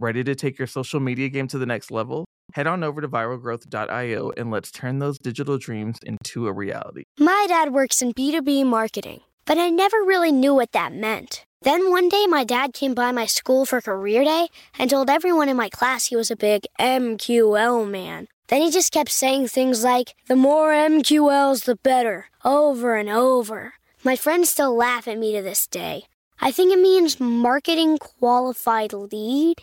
Ready 0.00 0.24
to 0.24 0.34
take 0.34 0.58
your 0.58 0.66
social 0.66 0.98
media 0.98 1.28
game 1.28 1.46
to 1.48 1.56
the 1.56 1.66
next 1.66 1.92
level? 1.92 2.24
Head 2.54 2.66
on 2.66 2.82
over 2.82 3.00
to 3.00 3.08
viralgrowth.io 3.08 4.32
and 4.36 4.50
let's 4.50 4.72
turn 4.72 4.98
those 4.98 5.18
digital 5.18 5.56
dreams 5.56 5.98
into 6.04 6.48
a 6.48 6.52
reality. 6.52 7.04
My 7.16 7.46
dad 7.48 7.72
works 7.72 8.02
in 8.02 8.12
B2B 8.12 8.66
marketing, 8.66 9.20
but 9.44 9.56
I 9.56 9.70
never 9.70 9.98
really 9.98 10.32
knew 10.32 10.52
what 10.52 10.72
that 10.72 10.92
meant. 10.92 11.44
Then 11.62 11.90
one 11.90 12.08
day, 12.08 12.26
my 12.26 12.42
dad 12.42 12.74
came 12.74 12.92
by 12.92 13.12
my 13.12 13.24
school 13.26 13.64
for 13.64 13.80
career 13.80 14.24
day 14.24 14.48
and 14.78 14.90
told 14.90 15.08
everyone 15.08 15.48
in 15.48 15.56
my 15.56 15.68
class 15.68 16.06
he 16.06 16.16
was 16.16 16.30
a 16.30 16.36
big 16.36 16.66
MQL 16.80 17.88
man. 17.88 18.26
Then 18.48 18.62
he 18.62 18.72
just 18.72 18.92
kept 18.92 19.10
saying 19.12 19.46
things 19.46 19.84
like, 19.84 20.16
the 20.26 20.36
more 20.36 20.72
MQLs, 20.72 21.64
the 21.64 21.76
better, 21.76 22.26
over 22.44 22.96
and 22.96 23.08
over. 23.08 23.74
My 24.02 24.16
friends 24.16 24.50
still 24.50 24.76
laugh 24.76 25.06
at 25.06 25.18
me 25.18 25.36
to 25.36 25.40
this 25.40 25.68
day. 25.68 26.06
I 26.40 26.50
think 26.50 26.72
it 26.72 26.80
means 26.80 27.20
marketing 27.20 27.98
qualified 27.98 28.92
lead. 28.92 29.62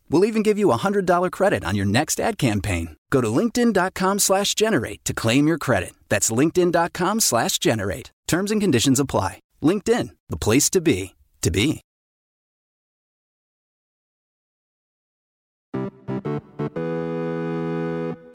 We'll 0.11 0.25
even 0.25 0.43
give 0.43 0.59
you 0.59 0.71
a 0.71 0.77
$100 0.77 1.31
credit 1.31 1.63
on 1.63 1.73
your 1.73 1.85
next 1.85 2.19
ad 2.19 2.37
campaign. 2.37 2.97
Go 3.11 3.21
to 3.21 3.27
linkedin.com 3.29 4.19
slash 4.19 4.53
generate 4.55 5.05
to 5.05 5.13
claim 5.13 5.47
your 5.47 5.57
credit. 5.57 5.93
That's 6.09 6.29
linkedin.com 6.29 7.21
slash 7.21 7.57
generate. 7.59 8.11
Terms 8.27 8.51
and 8.51 8.59
conditions 8.59 8.99
apply. 8.99 9.39
LinkedIn, 9.63 10.09
the 10.27 10.37
place 10.37 10.69
to 10.71 10.81
be, 10.81 11.15
to 11.41 11.49
be. 11.49 11.81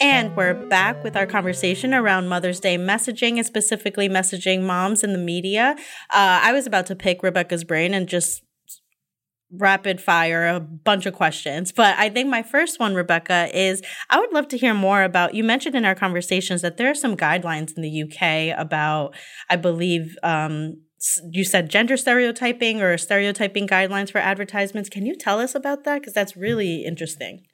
And 0.00 0.34
we're 0.36 0.54
back 0.54 1.02
with 1.04 1.14
our 1.14 1.26
conversation 1.26 1.92
around 1.92 2.28
Mother's 2.28 2.60
Day 2.60 2.78
messaging 2.78 3.36
and 3.36 3.44
specifically 3.44 4.08
messaging 4.08 4.62
moms 4.62 5.04
in 5.04 5.12
the 5.12 5.18
media. 5.18 5.74
Uh, 6.10 6.40
I 6.42 6.52
was 6.52 6.66
about 6.66 6.86
to 6.86 6.96
pick 6.96 7.22
Rebecca's 7.22 7.64
brain 7.64 7.92
and 7.92 8.08
just 8.08 8.42
rapid 9.52 10.00
fire 10.00 10.46
a 10.46 10.61
bunch 10.61 11.06
of 11.06 11.14
questions. 11.14 11.72
But 11.72 11.96
I 11.98 12.09
think 12.09 12.28
my 12.28 12.42
first 12.42 12.80
one, 12.80 12.94
Rebecca, 12.94 13.48
is 13.54 13.82
I 14.11 14.18
would 14.18 14.32
love 14.32 14.48
to 14.48 14.59
hear 14.59 14.74
more 14.74 15.02
about. 15.02 15.35
You 15.35 15.44
mentioned 15.44 15.74
in 15.74 15.85
our 15.85 15.94
conversations 15.94 16.62
that 16.62 16.76
there 16.76 16.90
are 16.90 16.94
some 16.94 17.16
guidelines 17.16 17.76
in 17.76 17.82
the 17.82 18.02
UK 18.02 18.59
about, 18.59 19.14
I 19.48 19.56
believe, 19.56 20.16
um, 20.22 20.82
you 21.30 21.44
said 21.44 21.70
gender 21.70 21.96
stereotyping 21.96 22.82
or 22.82 22.96
stereotyping 22.98 23.68
guidelines 23.68 24.11
for 24.11 24.18
advertisements. 24.18 24.88
Can 24.88 25.06
you 25.06 25.14
tell 25.14 25.38
us 25.38 25.54
about 25.54 25.85
that? 25.85 26.00
Because 26.00 26.14
that's 26.14 26.37
really 26.37 26.85
interesting. 26.85 27.44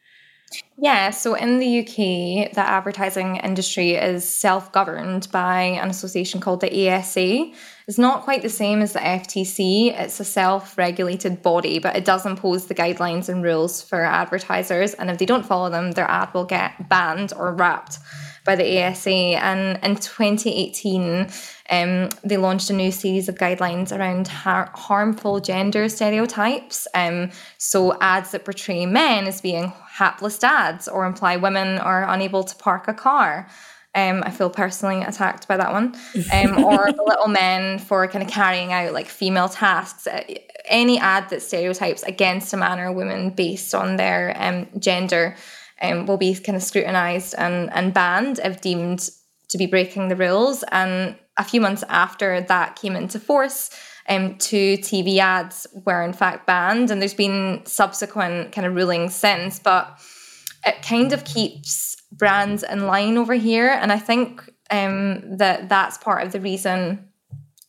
Yeah, 0.79 1.11
so 1.11 1.35
in 1.35 1.59
the 1.59 1.81
UK, 1.81 2.53
the 2.53 2.61
advertising 2.61 3.37
industry 3.37 3.93
is 3.93 4.29
self 4.29 4.73
governed 4.73 5.29
by 5.31 5.63
an 5.63 5.91
association 5.91 6.41
called 6.41 6.61
the 6.61 6.89
ASA. 6.91 7.53
It's 7.87 7.99
not 7.99 8.23
quite 8.23 8.43
the 8.43 8.49
same 8.49 8.81
as 8.81 8.93
the 8.93 9.01
FTC, 9.01 9.99
it's 9.99 10.19
a 10.19 10.25
self 10.25 10.79
regulated 10.79 11.43
body, 11.43 11.79
but 11.79 11.97
it 11.97 12.05
does 12.05 12.27
impose 12.27 12.67
the 12.67 12.75
guidelines 12.75 13.29
and 13.29 13.45
rules 13.45 13.83
for 13.83 14.03
advertisers. 14.03 14.95
And 14.95 15.11
if 15.11 15.19
they 15.19 15.27
don't 15.27 15.47
follow 15.47 15.71
them, 15.71 15.93
their 15.93 16.11
ad 16.11 16.33
will 16.35 16.45
get 16.45 16.89
banned 16.89 17.33
or 17.37 17.53
rapped 17.55 17.99
by 18.45 18.57
the 18.57 18.83
ASA. 18.83 19.11
And 19.11 19.79
in 19.83 19.97
2018, 19.97 21.29
um, 21.71 22.09
they 22.25 22.37
launched 22.37 22.71
a 22.71 22.73
new 22.73 22.91
series 22.91 23.29
of 23.29 23.37
guidelines 23.37 23.97
around 23.97 24.29
har- 24.29 24.71
harmful 24.75 25.41
gender 25.41 25.89
stereotypes. 25.89 26.87
Um, 26.95 27.31
so, 27.59 27.97
ads 28.01 28.33
that 28.33 28.45
portray 28.45 28.87
men 28.87 29.27
as 29.27 29.41
being 29.41 29.73
hapless 29.93 30.39
dads 30.39 30.89
or 30.89 31.05
imply 31.05 31.37
women 31.37 31.79
are 31.79 32.09
unable 32.09 32.43
to 32.43 32.57
park 32.57 32.89
a 32.89 32.95
car. 32.95 33.47
Um, 33.95 34.23
I 34.25 34.31
feel 34.31 34.49
personally 34.49 35.03
attacked 35.03 35.47
by 35.47 35.59
that 35.59 35.71
one. 35.71 35.95
Um, 36.33 36.65
or 36.65 36.87
Little 36.87 37.29
Men 37.29 37.79
for 37.79 38.09
kind 38.09 38.25
of 38.25 38.31
carrying 38.31 38.73
out 38.73 38.95
like 38.95 39.07
female 39.07 39.51
tasks. 39.51 40.07
Uh, 40.07 40.23
any 40.65 40.99
ad 40.99 41.29
that 41.29 41.43
stereotypes 41.43 42.03
against 42.05 42.55
a 42.55 42.57
man 42.57 42.79
or 42.79 42.87
a 42.87 42.93
woman 42.93 43.31
based 43.31 43.75
on 43.75 43.97
their 43.97 44.35
um, 44.39 44.67
gender 44.79 45.37
um, 45.83 46.07
will 46.07 46.17
be 46.17 46.35
kind 46.35 46.57
of 46.57 46.63
scrutinized 46.63 47.35
and, 47.37 47.71
and 47.75 47.93
banned 47.93 48.41
if 48.43 48.63
deemed 48.63 49.11
to 49.51 49.59
be 49.59 49.67
breaking 49.67 50.09
the 50.09 50.17
rules. 50.17 50.65
And 50.73 51.17
a 51.37 51.45
few 51.45 51.61
months 51.61 51.85
after 51.91 52.41
that 52.41 52.77
came 52.77 52.97
into 52.97 53.21
force, 53.21 53.69
um, 54.09 54.37
two 54.39 54.77
TV 54.79 55.19
ads 55.19 55.67
were 55.87 56.03
in 56.03 56.13
fact 56.13 56.47
banned, 56.47 56.91
and 56.91 57.01
there's 57.01 57.15
been 57.15 57.63
subsequent 57.65 58.53
kind 58.53 58.67
of 58.67 58.75
rulings 58.75 59.15
since, 59.15 59.59
but 59.59 59.99
it 60.65 60.83
kind 60.83 61.13
of 61.13 61.25
keeps 61.25 61.97
brands 62.13 62.63
in 62.63 62.87
line 62.87 63.17
over 63.17 63.35
here, 63.35 63.71
and 63.71 63.93
I 63.93 63.99
think 63.99 64.43
um, 64.71 65.37
that 65.37 65.69
that's 65.69 65.99
part 65.99 66.27
of 66.27 66.33
the 66.33 66.41
reason 66.41 67.09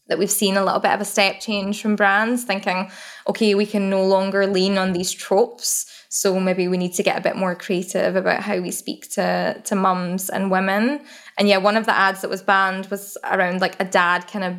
that 0.07 0.19
we've 0.19 0.29
seen 0.29 0.57
a 0.57 0.63
little 0.63 0.79
bit 0.79 0.91
of 0.91 1.01
a 1.01 1.05
step 1.05 1.39
change 1.39 1.81
from 1.81 1.95
brands 1.95 2.43
thinking, 2.43 2.91
okay, 3.27 3.55
we 3.55 3.65
can 3.65 3.89
no 3.89 4.05
longer 4.05 4.45
lean 4.45 4.77
on 4.77 4.91
these 4.91 5.11
tropes. 5.11 5.89
So 6.09 6.39
maybe 6.39 6.67
we 6.67 6.77
need 6.77 6.93
to 6.95 7.03
get 7.03 7.17
a 7.17 7.21
bit 7.21 7.35
more 7.35 7.55
creative 7.55 8.15
about 8.15 8.41
how 8.41 8.59
we 8.59 8.69
speak 8.69 9.09
to 9.13 9.61
to 9.63 9.75
mums 9.75 10.29
and 10.29 10.51
women. 10.51 11.01
And 11.37 11.47
yeah, 11.47 11.57
one 11.57 11.77
of 11.77 11.85
the 11.85 11.97
ads 11.97 12.21
that 12.21 12.29
was 12.29 12.43
banned 12.43 12.87
was 12.87 13.17
around 13.23 13.61
like 13.61 13.79
a 13.79 13.85
dad 13.85 14.27
kind 14.27 14.45
of 14.45 14.55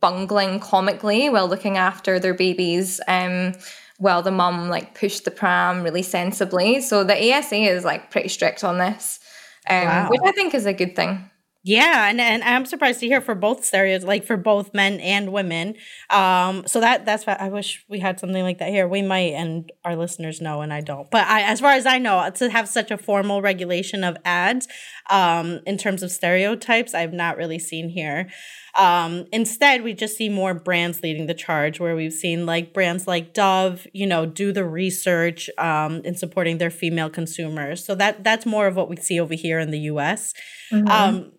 bungling 0.00 0.60
comically 0.60 1.28
while 1.28 1.48
looking 1.48 1.76
after 1.76 2.18
their 2.18 2.34
babies 2.34 3.00
um 3.08 3.52
while 3.98 4.22
the 4.22 4.30
mum 4.30 4.68
like 4.68 4.94
pushed 4.94 5.24
the 5.24 5.30
pram 5.30 5.82
really 5.82 6.02
sensibly 6.02 6.80
so 6.80 7.04
the 7.04 7.34
asa 7.34 7.56
is 7.56 7.84
like 7.84 8.10
pretty 8.10 8.28
strict 8.28 8.64
on 8.64 8.78
this 8.78 9.20
um 9.68 9.84
wow. 9.84 10.08
which 10.10 10.20
i 10.24 10.32
think 10.32 10.54
is 10.54 10.66
a 10.66 10.72
good 10.72 10.96
thing 10.96 11.30
yeah, 11.68 12.08
and, 12.08 12.20
and 12.20 12.44
I'm 12.44 12.64
surprised 12.64 13.00
to 13.00 13.08
hear 13.08 13.20
for 13.20 13.34
both 13.34 13.64
stereos, 13.64 14.04
like 14.04 14.24
for 14.24 14.36
both 14.36 14.72
men 14.72 15.00
and 15.00 15.32
women. 15.32 15.74
Um, 16.10 16.64
so 16.68 16.78
that 16.78 17.04
that's 17.04 17.26
why 17.26 17.36
I 17.40 17.48
wish 17.48 17.84
we 17.88 17.98
had 17.98 18.20
something 18.20 18.44
like 18.44 18.58
that 18.58 18.68
here. 18.68 18.86
We 18.86 19.02
might, 19.02 19.32
and 19.32 19.72
our 19.84 19.96
listeners 19.96 20.40
know, 20.40 20.60
and 20.60 20.72
I 20.72 20.80
don't. 20.80 21.10
But 21.10 21.26
I, 21.26 21.42
as 21.42 21.58
far 21.58 21.72
as 21.72 21.84
I 21.84 21.98
know, 21.98 22.30
to 22.36 22.50
have 22.50 22.68
such 22.68 22.92
a 22.92 22.96
formal 22.96 23.42
regulation 23.42 24.04
of 24.04 24.16
ads, 24.24 24.68
um, 25.10 25.58
in 25.66 25.76
terms 25.76 26.04
of 26.04 26.12
stereotypes, 26.12 26.94
I've 26.94 27.12
not 27.12 27.36
really 27.36 27.58
seen 27.58 27.88
here. 27.88 28.28
Um, 28.76 29.26
instead, 29.32 29.82
we 29.82 29.94
just 29.94 30.16
see 30.16 30.28
more 30.28 30.54
brands 30.54 31.02
leading 31.02 31.26
the 31.26 31.34
charge, 31.34 31.80
where 31.80 31.96
we've 31.96 32.12
seen 32.12 32.46
like 32.46 32.74
brands 32.74 33.06
like 33.06 33.32
Dove, 33.32 33.86
you 33.92 34.06
know, 34.06 34.26
do 34.26 34.52
the 34.52 34.64
research 34.64 35.48
um, 35.58 36.02
in 36.04 36.14
supporting 36.14 36.58
their 36.58 36.70
female 36.70 37.10
consumers. 37.10 37.84
So 37.84 37.94
that 37.94 38.22
that's 38.22 38.46
more 38.46 38.66
of 38.66 38.76
what 38.76 38.88
we 38.88 38.96
see 38.96 39.18
over 39.18 39.34
here 39.34 39.58
in 39.58 39.70
the 39.70 39.80
U.S. 39.80 40.34
Mm-hmm. 40.72 40.88
Um, 40.88 41.32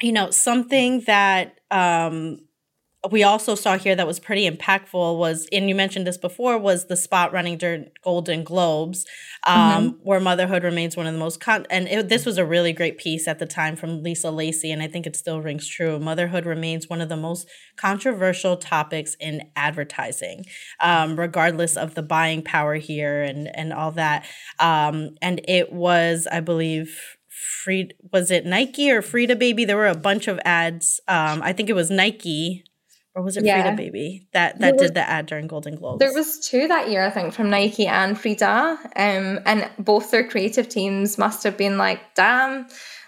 you 0.00 0.12
know, 0.12 0.30
something 0.30 1.00
that 1.06 1.58
um, 1.70 2.38
we 3.10 3.22
also 3.22 3.54
saw 3.54 3.78
here 3.78 3.94
that 3.94 4.08
was 4.08 4.18
pretty 4.18 4.48
impactful 4.48 5.18
was, 5.18 5.46
and 5.52 5.68
you 5.68 5.74
mentioned 5.74 6.04
this 6.04 6.18
before, 6.18 6.58
was 6.58 6.86
the 6.86 6.96
spot 6.96 7.32
running 7.32 7.56
during 7.56 7.90
Golden 8.02 8.42
Globes, 8.42 9.06
um, 9.46 9.56
mm-hmm. 9.56 9.96
where 10.02 10.18
motherhood 10.18 10.64
remains 10.64 10.96
one 10.96 11.06
of 11.06 11.12
the 11.12 11.18
most 11.18 11.40
con. 11.40 11.64
And 11.70 11.86
it, 11.86 12.08
this 12.08 12.26
was 12.26 12.38
a 12.38 12.44
really 12.44 12.72
great 12.72 12.98
piece 12.98 13.28
at 13.28 13.38
the 13.38 13.46
time 13.46 13.76
from 13.76 14.02
Lisa 14.02 14.32
Lacy 14.32 14.72
and 14.72 14.82
I 14.82 14.88
think 14.88 15.06
it 15.06 15.14
still 15.14 15.40
rings 15.40 15.68
true. 15.68 16.00
Motherhood 16.00 16.44
remains 16.44 16.88
one 16.88 17.00
of 17.00 17.08
the 17.08 17.16
most 17.16 17.48
controversial 17.76 18.56
topics 18.56 19.16
in 19.20 19.48
advertising, 19.54 20.44
um, 20.80 21.18
regardless 21.18 21.76
of 21.76 21.94
the 21.94 22.02
buying 22.02 22.42
power 22.42 22.74
here 22.74 23.22
and 23.22 23.48
and 23.56 23.72
all 23.72 23.92
that. 23.92 24.26
Um, 24.58 25.10
and 25.22 25.40
it 25.46 25.72
was, 25.72 26.26
I 26.30 26.40
believe 26.40 27.16
free 27.28 27.90
was 28.12 28.32
it 28.32 28.44
Nike 28.44 28.90
or 28.90 29.02
Frida 29.02 29.36
Baby? 29.36 29.64
There 29.64 29.76
were 29.76 29.86
a 29.86 29.94
bunch 29.94 30.26
of 30.26 30.40
ads. 30.44 31.00
Um, 31.06 31.40
I 31.42 31.52
think 31.52 31.70
it 31.70 31.74
was 31.74 31.90
Nike 31.90 32.64
or 33.14 33.22
was 33.22 33.36
it 33.36 33.44
yeah. 33.44 33.62
Frida 33.62 33.76
Baby 33.76 34.28
that 34.32 34.58
that 34.60 34.78
did 34.78 34.94
the 34.94 35.08
ad 35.08 35.26
during 35.26 35.46
Golden 35.46 35.76
Globes? 35.76 35.98
There 35.98 36.12
was 36.12 36.38
two 36.38 36.68
that 36.68 36.90
year, 36.90 37.04
I 37.04 37.10
think, 37.10 37.34
from 37.34 37.50
Nike 37.50 37.86
and 37.86 38.18
Frida, 38.18 38.78
um, 38.96 39.40
and 39.44 39.70
both 39.78 40.10
their 40.10 40.26
creative 40.26 40.68
teams 40.68 41.18
must 41.18 41.42
have 41.44 41.56
been 41.56 41.78
like, 41.78 42.14
"Damn." 42.14 42.66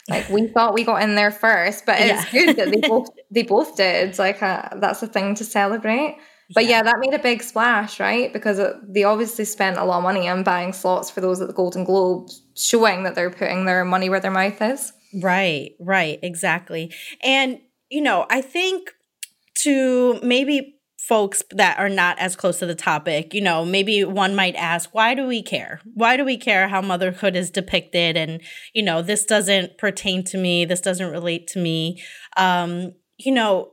Like 0.08 0.28
we 0.28 0.48
thought 0.54 0.74
we 0.74 0.84
got 0.84 1.02
in 1.02 1.14
there 1.14 1.30
first, 1.30 1.86
but 1.86 2.00
it's 2.00 2.32
yeah. 2.32 2.46
good 2.46 2.56
that 2.56 2.70
they 2.70 2.88
both 2.88 3.08
they 3.30 3.42
both 3.42 3.76
did. 3.76 4.18
Like 4.18 4.42
uh, 4.42 4.68
that's 4.76 5.02
a 5.02 5.06
thing 5.06 5.34
to 5.36 5.44
celebrate. 5.44 6.18
But 6.52 6.64
yeah. 6.64 6.70
yeah. 6.70 6.82
that 6.82 6.98
made 6.98 7.14
a 7.14 7.22
big 7.22 7.42
splash, 7.42 8.00
right? 8.00 8.32
Because 8.32 8.58
it, 8.58 8.74
they 8.92 9.04
obviously 9.04 9.44
spent 9.44 9.78
a 9.78 9.84
lot 9.84 9.98
of 9.98 10.02
money 10.02 10.28
on 10.28 10.42
buying 10.42 10.72
slots 10.72 11.08
for 11.08 11.20
those 11.20 11.40
at 11.40 11.46
the 11.46 11.54
Golden 11.54 11.84
Globes, 11.84 12.42
showing 12.56 13.04
that 13.04 13.14
they're 13.14 13.30
putting 13.30 13.66
their 13.66 13.84
money 13.84 14.10
where 14.10 14.18
their 14.18 14.32
mouth 14.32 14.60
is. 14.60 14.92
Right, 15.22 15.72
right, 15.80 16.18
exactly. 16.22 16.92
And, 17.22 17.60
you 17.88 18.00
know, 18.00 18.26
I 18.30 18.40
think 18.40 18.90
to 19.62 20.20
maybe 20.22 20.76
folks 20.98 21.42
that 21.50 21.78
are 21.78 21.88
not 21.88 22.18
as 22.18 22.36
close 22.36 22.58
to 22.58 22.66
the 22.66 22.74
topic, 22.74 23.34
you 23.34 23.40
know, 23.40 23.64
maybe 23.64 24.04
one 24.04 24.34
might 24.34 24.54
ask, 24.54 24.90
why 24.92 25.14
do 25.14 25.26
we 25.26 25.42
care? 25.42 25.80
Why 25.94 26.16
do 26.16 26.24
we 26.24 26.36
care 26.36 26.68
how 26.68 26.80
motherhood 26.80 27.34
is 27.34 27.50
depicted? 27.50 28.16
And, 28.16 28.40
you 28.74 28.82
know, 28.82 29.02
this 29.02 29.24
doesn't 29.24 29.78
pertain 29.78 30.22
to 30.24 30.38
me, 30.38 30.64
this 30.64 30.80
doesn't 30.80 31.10
relate 31.10 31.48
to 31.48 31.58
me. 31.58 32.00
Um, 32.36 32.92
you 33.18 33.32
know, 33.32 33.72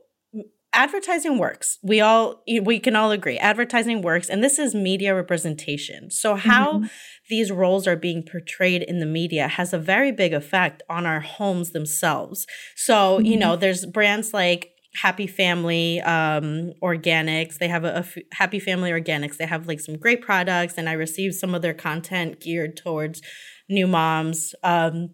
advertising 0.72 1.38
works. 1.38 1.78
We 1.82 2.00
all 2.00 2.42
we 2.62 2.78
can 2.78 2.94
all 2.94 3.10
agree 3.10 3.38
advertising 3.38 4.02
works 4.02 4.28
and 4.28 4.44
this 4.44 4.58
is 4.58 4.74
media 4.74 5.14
representation. 5.14 6.10
So 6.10 6.34
how 6.34 6.74
mm-hmm. 6.74 6.86
these 7.28 7.50
roles 7.50 7.86
are 7.86 7.96
being 7.96 8.22
portrayed 8.22 8.82
in 8.82 8.98
the 8.98 9.06
media 9.06 9.48
has 9.48 9.72
a 9.72 9.78
very 9.78 10.12
big 10.12 10.34
effect 10.34 10.82
on 10.90 11.06
our 11.06 11.20
homes 11.20 11.70
themselves. 11.70 12.46
So, 12.76 13.16
mm-hmm. 13.16 13.24
you 13.26 13.36
know, 13.38 13.56
there's 13.56 13.86
brands 13.86 14.34
like 14.34 14.72
Happy 14.94 15.26
Family 15.26 16.00
um, 16.00 16.72
Organics. 16.82 17.58
They 17.58 17.68
have 17.68 17.84
a, 17.84 17.88
a 17.88 17.98
f- 17.98 18.18
Happy 18.32 18.58
Family 18.58 18.90
Organics. 18.90 19.36
They 19.36 19.46
have 19.46 19.68
like 19.68 19.80
some 19.80 19.96
great 19.98 20.22
products, 20.22 20.74
and 20.76 20.88
I 20.88 20.92
received 20.92 21.34
some 21.34 21.54
of 21.54 21.62
their 21.62 21.74
content 21.74 22.40
geared 22.40 22.76
towards 22.76 23.22
new 23.68 23.86
moms. 23.86 24.54
Um, 24.62 25.10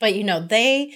but 0.00 0.14
you 0.14 0.24
know, 0.24 0.44
they 0.44 0.92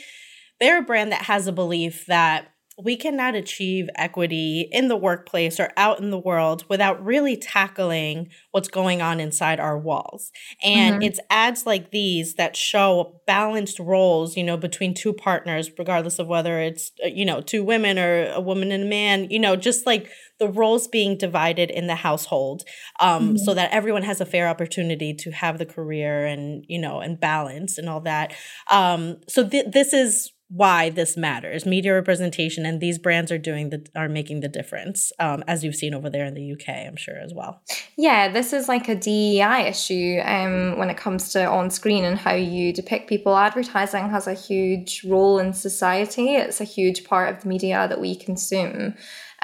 they're 0.60 0.78
a 0.78 0.82
brand 0.82 1.12
that 1.12 1.22
has 1.22 1.46
a 1.46 1.52
belief 1.52 2.06
that 2.06 2.54
we 2.82 2.96
cannot 2.96 3.37
achieve 3.37 3.88
equity 3.94 4.68
in 4.72 4.88
the 4.88 4.96
workplace 4.96 5.60
or 5.60 5.70
out 5.76 6.00
in 6.00 6.10
the 6.10 6.18
world 6.18 6.64
without 6.68 7.02
really 7.04 7.37
tackling 7.37 8.28
what's 8.50 8.68
going 8.68 9.00
on 9.00 9.20
inside 9.20 9.60
our 9.60 9.78
walls. 9.78 10.32
And 10.62 10.96
mm-hmm. 10.96 11.02
it's 11.02 11.20
ads 11.30 11.66
like 11.66 11.92
these 11.92 12.34
that 12.34 12.56
show 12.56 13.20
balanced 13.28 13.78
roles, 13.78 14.37
you 14.37 14.42
know, 14.42 14.56
between 14.56 14.92
two 14.92 15.12
partners, 15.12 15.70
regardless 15.78 16.18
of 16.18 16.26
whether 16.26 16.58
it's, 16.58 16.90
uh, 17.04 17.06
you 17.06 17.24
know, 17.24 17.40
two 17.40 17.62
women 17.62 17.96
or 17.96 18.32
a 18.32 18.40
woman 18.40 18.72
and 18.72 18.84
a 18.84 18.88
man, 18.88 19.30
you 19.30 19.38
know, 19.38 19.54
just 19.54 19.87
like 19.87 20.10
the 20.40 20.48
roles 20.48 20.88
being 20.88 21.16
divided 21.16 21.70
in 21.70 21.87
the 21.87 21.94
household 21.94 22.64
um, 22.98 23.28
mm-hmm. 23.28 23.37
so 23.37 23.54
that 23.54 23.72
everyone 23.72 24.02
has 24.02 24.20
a 24.20 24.26
fair 24.26 24.48
opportunity 24.48 25.14
to 25.14 25.30
have 25.30 25.58
the 25.58 25.66
career 25.66 26.26
and, 26.26 26.64
you 26.68 26.80
know, 26.80 26.98
and 26.98 27.20
balance 27.20 27.78
and 27.78 27.88
all 27.88 28.00
that. 28.00 28.34
Um, 28.68 29.18
so 29.28 29.48
th- 29.48 29.66
this 29.72 29.92
is 29.92 30.32
why 30.48 30.90
this 30.90 31.16
matters. 31.16 31.64
Media 31.64 31.94
representation 31.94 32.66
and 32.66 32.80
these 32.80 32.98
brands 32.98 33.33
are 33.33 33.38
doing 33.38 33.70
the 33.70 33.87
are 33.96 34.09
making 34.09 34.40
the 34.40 34.48
difference 34.48 35.12
um, 35.18 35.42
as 35.48 35.64
you've 35.64 35.74
seen 35.74 35.94
over 35.94 36.11
there 36.11 36.26
in 36.26 36.35
the 36.35 36.52
uk 36.52 36.68
i'm 36.68 36.96
sure 36.96 37.16
as 37.16 37.33
well. 37.35 37.62
Yeah 37.96 38.28
this 38.28 38.52
is 38.52 38.68
like 38.68 38.88
a 38.88 38.94
dei 38.94 39.66
issue 39.66 40.20
um, 40.24 40.78
when 40.78 40.90
it 40.90 40.96
comes 40.96 41.33
to 41.33 41.44
on 41.46 41.70
screen 41.70 42.04
and 42.04 42.18
how 42.18 42.35
you 42.35 42.72
depict 42.72 43.09
people. 43.09 43.37
Advertising 43.37 44.11
has 44.11 44.26
a 44.26 44.35
huge 44.35 45.04
role 45.04 45.38
in 45.38 45.52
society. 45.52 46.35
It's 46.35 46.61
a 46.61 46.64
huge 46.64 47.04
part 47.04 47.35
of 47.35 47.42
the 47.42 47.48
media 47.48 47.87
that 47.88 48.00
we 48.00 48.14
consume 48.14 48.94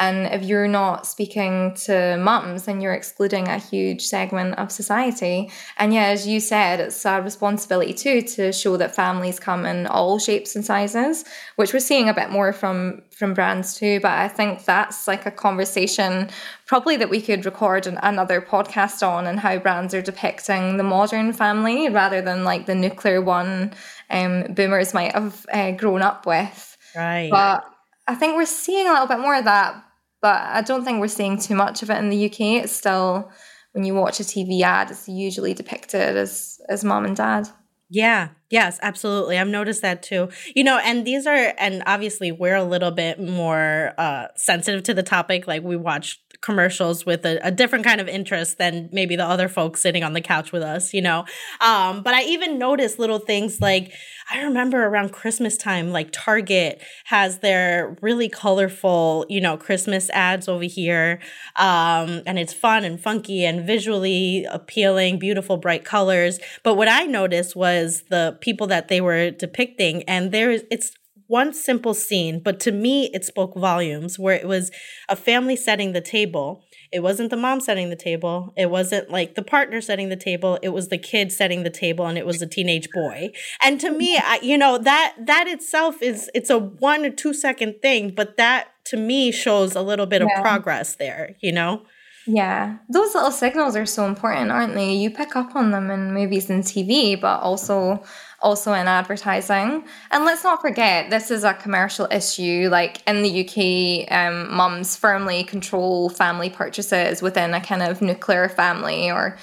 and 0.00 0.32
if 0.32 0.42
you're 0.42 0.66
not 0.66 1.06
speaking 1.06 1.74
to 1.84 2.16
mums, 2.16 2.64
then 2.64 2.80
you're 2.80 2.94
excluding 2.94 3.48
a 3.48 3.58
huge 3.58 4.00
segment 4.00 4.58
of 4.58 4.72
society. 4.72 5.50
And 5.76 5.92
yeah, 5.92 6.06
as 6.06 6.26
you 6.26 6.40
said, 6.40 6.80
it's 6.80 7.04
our 7.04 7.20
responsibility 7.20 7.92
too 7.92 8.22
to 8.22 8.50
show 8.50 8.78
that 8.78 8.94
families 8.94 9.38
come 9.38 9.66
in 9.66 9.86
all 9.86 10.18
shapes 10.18 10.56
and 10.56 10.64
sizes, 10.64 11.26
which 11.56 11.74
we're 11.74 11.80
seeing 11.80 12.08
a 12.08 12.14
bit 12.14 12.30
more 12.30 12.54
from 12.54 13.02
from 13.10 13.34
brands 13.34 13.74
too. 13.74 14.00
But 14.00 14.12
I 14.12 14.28
think 14.28 14.64
that's 14.64 15.06
like 15.06 15.26
a 15.26 15.30
conversation 15.30 16.30
probably 16.64 16.96
that 16.96 17.10
we 17.10 17.20
could 17.20 17.44
record 17.44 17.86
an, 17.86 17.98
another 18.02 18.40
podcast 18.40 19.06
on 19.06 19.26
and 19.26 19.38
how 19.38 19.58
brands 19.58 19.92
are 19.92 20.00
depicting 20.00 20.78
the 20.78 20.82
modern 20.82 21.34
family 21.34 21.90
rather 21.90 22.22
than 22.22 22.42
like 22.42 22.64
the 22.64 22.74
nuclear 22.74 23.20
one 23.20 23.74
um, 24.08 24.44
boomers 24.44 24.94
might 24.94 25.12
have 25.12 25.44
uh, 25.52 25.72
grown 25.72 26.00
up 26.00 26.24
with. 26.24 26.78
Right. 26.96 27.28
But 27.30 27.64
I 28.08 28.14
think 28.14 28.36
we're 28.36 28.46
seeing 28.46 28.86
a 28.86 28.92
little 28.92 29.06
bit 29.06 29.18
more 29.18 29.36
of 29.36 29.44
that 29.44 29.84
but 30.20 30.40
I 30.40 30.62
don't 30.62 30.84
think 30.84 31.00
we're 31.00 31.08
seeing 31.08 31.38
too 31.38 31.54
much 31.54 31.82
of 31.82 31.90
it 31.90 31.98
in 31.98 32.10
the 32.10 32.26
UK. 32.26 32.62
It's 32.64 32.72
still 32.72 33.30
when 33.72 33.84
you 33.84 33.94
watch 33.94 34.20
a 34.20 34.24
TV 34.24 34.62
ad, 34.62 34.90
it's 34.90 35.08
usually 35.08 35.54
depicted 35.54 36.16
as 36.16 36.60
as 36.68 36.84
mom 36.84 37.04
and 37.04 37.16
dad. 37.16 37.48
Yeah, 37.92 38.28
yes, 38.50 38.78
absolutely. 38.82 39.36
I've 39.36 39.48
noticed 39.48 39.82
that 39.82 40.04
too. 40.04 40.28
You 40.54 40.62
know, 40.62 40.78
and 40.78 41.04
these 41.04 41.26
are, 41.26 41.54
and 41.58 41.82
obviously 41.86 42.30
we're 42.30 42.54
a 42.54 42.62
little 42.62 42.92
bit 42.92 43.20
more 43.20 43.94
uh, 43.98 44.28
sensitive 44.36 44.84
to 44.84 44.94
the 44.94 45.02
topic. 45.02 45.48
Like 45.48 45.64
we 45.64 45.74
watch 45.74 46.20
commercials 46.40 47.04
with 47.04 47.26
a, 47.26 47.38
a, 47.46 47.50
different 47.50 47.84
kind 47.84 48.00
of 48.00 48.08
interest 48.08 48.56
than 48.56 48.88
maybe 48.92 49.14
the 49.14 49.24
other 49.24 49.48
folks 49.48 49.80
sitting 49.80 50.02
on 50.02 50.14
the 50.14 50.20
couch 50.20 50.52
with 50.52 50.62
us, 50.62 50.94
you 50.94 51.02
know. 51.02 51.24
Um, 51.60 52.02
but 52.02 52.14
I 52.14 52.22
even 52.22 52.58
noticed 52.58 52.98
little 52.98 53.18
things 53.18 53.60
like 53.60 53.92
I 54.32 54.42
remember 54.42 54.86
around 54.86 55.12
Christmas 55.12 55.56
time, 55.56 55.90
like 55.90 56.10
Target 56.12 56.80
has 57.04 57.40
their 57.40 57.96
really 58.00 58.28
colorful, 58.28 59.26
you 59.28 59.40
know, 59.40 59.56
Christmas 59.56 60.08
ads 60.10 60.48
over 60.48 60.64
here. 60.64 61.18
Um, 61.56 62.22
and 62.26 62.38
it's 62.38 62.54
fun 62.54 62.84
and 62.84 63.00
funky 63.00 63.44
and 63.44 63.66
visually 63.66 64.46
appealing, 64.50 65.18
beautiful, 65.18 65.56
bright 65.56 65.84
colors. 65.84 66.38
But 66.62 66.76
what 66.76 66.88
I 66.88 67.04
noticed 67.04 67.56
was 67.56 68.04
the 68.08 68.38
people 68.40 68.68
that 68.68 68.88
they 68.88 69.00
were 69.00 69.30
depicting, 69.30 70.04
and 70.04 70.30
there 70.30 70.52
is 70.52 70.64
it's 70.70 70.92
one 71.30 71.54
simple 71.54 71.94
scene, 71.94 72.40
but 72.42 72.58
to 72.60 72.72
me, 72.72 73.08
it 73.14 73.24
spoke 73.24 73.54
volumes 73.54 74.18
where 74.18 74.34
it 74.34 74.48
was 74.48 74.72
a 75.08 75.14
family 75.14 75.54
setting 75.54 75.92
the 75.92 76.00
table. 76.00 76.64
It 76.92 77.04
wasn't 77.04 77.30
the 77.30 77.36
mom 77.36 77.60
setting 77.60 77.88
the 77.88 77.94
table. 77.94 78.52
It 78.56 78.68
wasn't 78.68 79.10
like 79.10 79.36
the 79.36 79.42
partner 79.42 79.80
setting 79.80 80.08
the 80.08 80.16
table. 80.16 80.58
It 80.60 80.70
was 80.70 80.88
the 80.88 80.98
kid 80.98 81.30
setting 81.30 81.62
the 81.62 81.70
table 81.70 82.06
and 82.06 82.18
it 82.18 82.26
was 82.26 82.42
a 82.42 82.48
teenage 82.48 82.88
boy. 82.92 83.30
And 83.62 83.80
to 83.80 83.92
me, 83.92 84.18
I, 84.18 84.40
you 84.42 84.58
know, 84.58 84.76
that, 84.78 85.14
that 85.24 85.46
itself 85.46 86.02
is, 86.02 86.28
it's 86.34 86.50
a 86.50 86.58
one 86.58 87.04
or 87.04 87.10
two 87.10 87.32
second 87.32 87.80
thing, 87.80 88.12
but 88.12 88.36
that 88.36 88.72
to 88.86 88.96
me 88.96 89.30
shows 89.30 89.76
a 89.76 89.82
little 89.82 90.06
bit 90.06 90.22
yeah. 90.22 90.36
of 90.36 90.42
progress 90.42 90.96
there, 90.96 91.36
you 91.40 91.52
know? 91.52 91.82
Yeah, 92.26 92.78
those 92.88 93.14
little 93.14 93.30
signals 93.30 93.76
are 93.76 93.86
so 93.86 94.04
important, 94.04 94.50
aren't 94.50 94.74
they? 94.74 94.92
You 94.94 95.10
pick 95.10 95.36
up 95.36 95.56
on 95.56 95.70
them 95.70 95.90
in 95.90 96.12
movies 96.12 96.50
and 96.50 96.62
TV, 96.62 97.18
but 97.18 97.40
also 97.40 98.02
also 98.42 98.72
in 98.72 98.86
advertising. 98.86 99.84
And 100.10 100.24
let's 100.24 100.44
not 100.44 100.60
forget, 100.60 101.10
this 101.10 101.30
is 101.30 101.44
a 101.44 101.54
commercial 101.54 102.08
issue. 102.10 102.68
Like 102.70 103.02
in 103.06 103.22
the 103.22 103.44
UK, 103.44 104.12
um, 104.12 104.54
mums 104.54 104.96
firmly 104.96 105.44
control 105.44 106.08
family 106.10 106.50
purchases 106.50 107.22
within 107.22 107.54
a 107.54 107.60
kind 107.60 107.82
of 107.82 108.02
nuclear 108.02 108.48
family 108.48 109.10
or. 109.10 109.36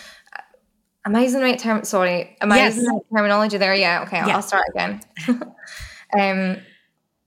Am 1.06 1.16
I 1.16 1.22
using 1.22 1.40
the 1.40 1.46
right 1.46 1.58
term? 1.58 1.86
Sorry, 1.86 2.36
am 2.42 2.52
I 2.52 2.66
using 2.66 2.84
the 2.84 2.92
right 2.92 3.02
terminology 3.16 3.58
there? 3.58 3.74
Yeah. 3.74 4.04
Okay, 4.04 4.18
yeah. 4.18 4.36
I'll 4.36 4.42
start 4.42 4.66
again. 4.76 5.00
um, 6.20 6.58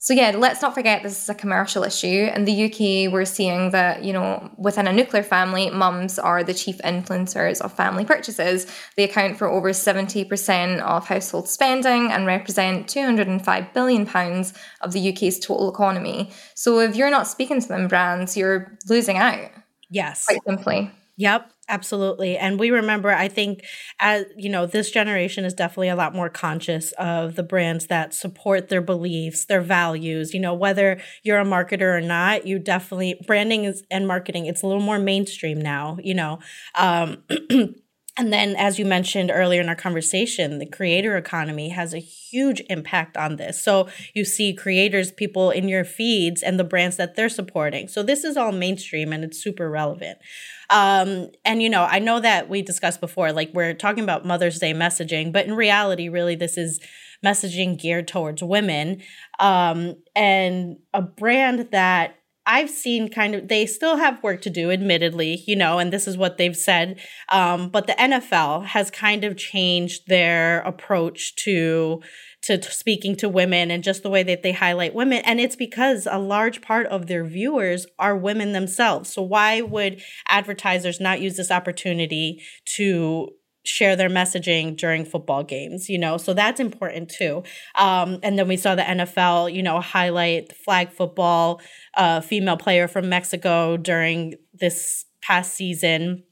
so 0.03 0.15
yeah, 0.15 0.33
let's 0.35 0.63
not 0.63 0.73
forget 0.73 1.03
this 1.03 1.23
is 1.23 1.29
a 1.29 1.35
commercial 1.35 1.85
issue. 1.85 2.31
In 2.35 2.47
the 2.47 2.65
UK, 2.65 3.13
we're 3.13 3.27
seeing 3.27 3.71
that, 3.73 4.03
you 4.03 4.15
know, 4.15 4.51
within 4.57 4.87
a 4.89 4.95
nuclear 4.95 5.23
family, 5.23 5.69
mums 5.69 6.19
are 6.19 6.43
the 6.43 6.55
chief 6.55 6.79
influencers 6.79 7.61
of 7.61 7.75
family 7.75 8.07
purchases. 8.07 8.67
They 8.97 9.05
account 9.05 9.37
for 9.37 9.47
over 9.47 9.73
70% 9.73 10.81
of 10.81 11.07
household 11.07 11.51
spending 11.51 12.11
and 12.11 12.25
represent 12.25 12.89
205 12.89 13.75
billion 13.75 14.07
pounds 14.07 14.55
of 14.81 14.93
the 14.93 15.13
UK's 15.13 15.39
total 15.39 15.71
economy. 15.71 16.31
So 16.55 16.81
if 16.81 16.97
you're 16.97 17.11
not 17.11 17.27
speaking 17.27 17.61
to 17.61 17.69
them 17.69 17.87
brands, 17.87 18.39
you're 18.39 18.79
losing 18.89 19.19
out. 19.19 19.51
Yes. 19.91 20.25
Quite 20.25 20.41
simply. 20.47 20.91
Yep. 21.19 21.51
Absolutely. 21.71 22.37
And 22.37 22.59
we 22.59 22.73
remember, 22.73 23.11
I 23.13 23.29
think, 23.29 23.65
as 24.01 24.25
you 24.37 24.49
know, 24.51 24.67
this 24.67 24.91
generation 24.91 25.45
is 25.45 25.55
definitely 25.55 25.89
a 25.89 25.95
lot 25.95 26.17
more 26.17 26.29
conscious 26.29 26.91
of 26.99 27.37
the 27.37 27.45
brands 27.45 27.87
that 27.87 28.13
support 28.13 28.69
their 28.69 28.81
beliefs, 28.83 29.45
their 29.45 29.61
values. 29.61 30.35
You 30.35 30.41
know, 30.41 30.53
whether 30.53 31.01
you're 31.23 31.39
a 31.39 31.45
marketer 31.45 31.97
or 31.97 32.01
not, 32.01 32.45
you 32.45 32.59
definitely 32.59 33.21
branding 33.25 33.65
is, 33.67 33.85
and 33.89 34.09
marketing, 34.09 34.47
it's 34.47 34.63
a 34.63 34.67
little 34.67 34.83
more 34.83 34.99
mainstream 34.99 35.61
now, 35.61 35.97
you 36.03 36.15
know. 36.15 36.41
Um, 36.77 37.23
And 38.19 38.33
then, 38.33 38.57
as 38.57 38.79
you 38.79 38.85
mentioned 38.85 39.31
earlier 39.33 39.61
in 39.61 39.69
our 39.69 39.77
conversation, 39.77 40.59
the 40.59 40.67
creator 40.67 41.17
economy 41.17 41.69
has 41.71 41.95
a 41.95 41.99
huge 41.99 42.61
impact 42.69 43.17
on 43.17 43.37
this. 43.37 43.63
So, 43.63 43.89
you 44.15 44.25
see 44.25 44.53
creators, 44.53 45.13
people 45.13 45.51
in 45.51 45.69
your 45.69 45.85
feeds, 45.85 46.43
and 46.43 46.59
the 46.59 46.65
brands 46.65 46.97
that 46.97 47.15
they're 47.15 47.29
supporting. 47.29 47.89
So, 47.89 48.03
this 48.03 48.25
is 48.25 48.37
all 48.37 48.53
mainstream 48.53 49.13
and 49.13 49.23
it's 49.25 49.43
super 49.43 49.71
relevant. 49.71 50.19
Um, 50.71 51.31
and, 51.45 51.63
you 51.63 51.71
know, 51.71 51.85
I 51.85 51.99
know 51.99 52.21
that 52.21 52.49
we 52.49 52.63
discussed 52.63 53.01
before, 53.01 53.33
like 53.33 53.51
we're 53.55 53.75
talking 53.75 54.05
about 54.05 54.27
Mother's 54.27 54.59
Day 54.59 54.73
messaging, 54.73 55.33
but 55.33 55.47
in 55.47 55.55
reality, 55.55 56.09
really, 56.09 56.35
this 56.35 56.57
is 56.59 56.81
messaging 57.25 57.79
geared 57.79 58.09
towards 58.09 58.43
women 58.43 59.03
um, 59.39 59.97
and 60.17 60.79
a 60.95 61.03
brand 61.03 61.69
that 61.73 62.20
I've 62.51 62.69
seen 62.69 63.09
kind 63.09 63.37
of 63.37 63.47
they 63.47 63.65
still 63.65 63.97
have 63.97 64.21
work 64.25 64.43
to 64.43 64.51
do, 64.51 64.73
admittedly, 64.73 65.45
you 65.47 65.55
know, 65.55 65.79
and 65.79 65.93
this 65.93 66.09
is 66.09 66.19
what 66.19 66.37
they've 66.37 66.57
said. 66.57 66.99
Um, 67.29 67.71
but 67.71 67.87
the 67.87 67.93
NFL 67.93 68.67
has 68.67 68.91
kind 68.91 69.23
of 69.23 69.37
changed 69.37 70.09
their 70.09 70.59
approach 70.63 71.37
to 71.45 72.03
to, 72.43 72.61
speaking 72.63 73.15
to 73.17 73.29
women 73.29 73.71
and 73.71 73.85
just 73.85 74.03
the 74.03 74.11
way 74.11 74.23
that 74.25 74.43
they 74.43 74.53
highlight 74.53 74.95
women. 74.95 75.23
And 75.25 75.39
it's 75.39 75.57
because 75.57 76.09
a 76.11 76.19
large 76.19 76.61
part 76.61 76.87
of 76.87 77.07
their 77.07 77.25
viewers 77.25 77.87
are 77.99 78.17
women 78.17 78.53
themselves. 78.53 79.13
So 79.13 79.23
why 79.23 79.61
would 79.61 80.03
advertisers 80.29 81.01
not 81.01 81.21
use 81.21 81.37
this 81.37 81.51
opportunity 81.51 82.43
to 82.77 83.29
share 83.65 83.95
their 83.95 84.09
messaging 84.09 84.77
during 84.77 85.05
football 85.05 85.43
games, 85.43 85.89
you 85.89 85.99
know, 85.99 86.17
so 86.17 86.33
that's 86.33 86.61
important 86.61 87.11
too. 87.11 87.43
Um, 87.75 88.19
and 88.23 88.39
then 88.39 88.49
we 88.49 88.57
saw 88.57 88.75
the 88.75 88.83
NFL, 88.83 89.53
you 89.53 89.63
know, 89.63 89.81
highlight 89.81 90.55
flag 90.57 90.91
football, 90.91 91.61
uh, 91.97 92.21
female 92.21 92.57
player 92.57 92.89
from 92.89 93.09
Mexico 93.09 93.77
during 93.77 94.35
this 94.55 95.05
past 95.23 95.55
season, 95.55 96.25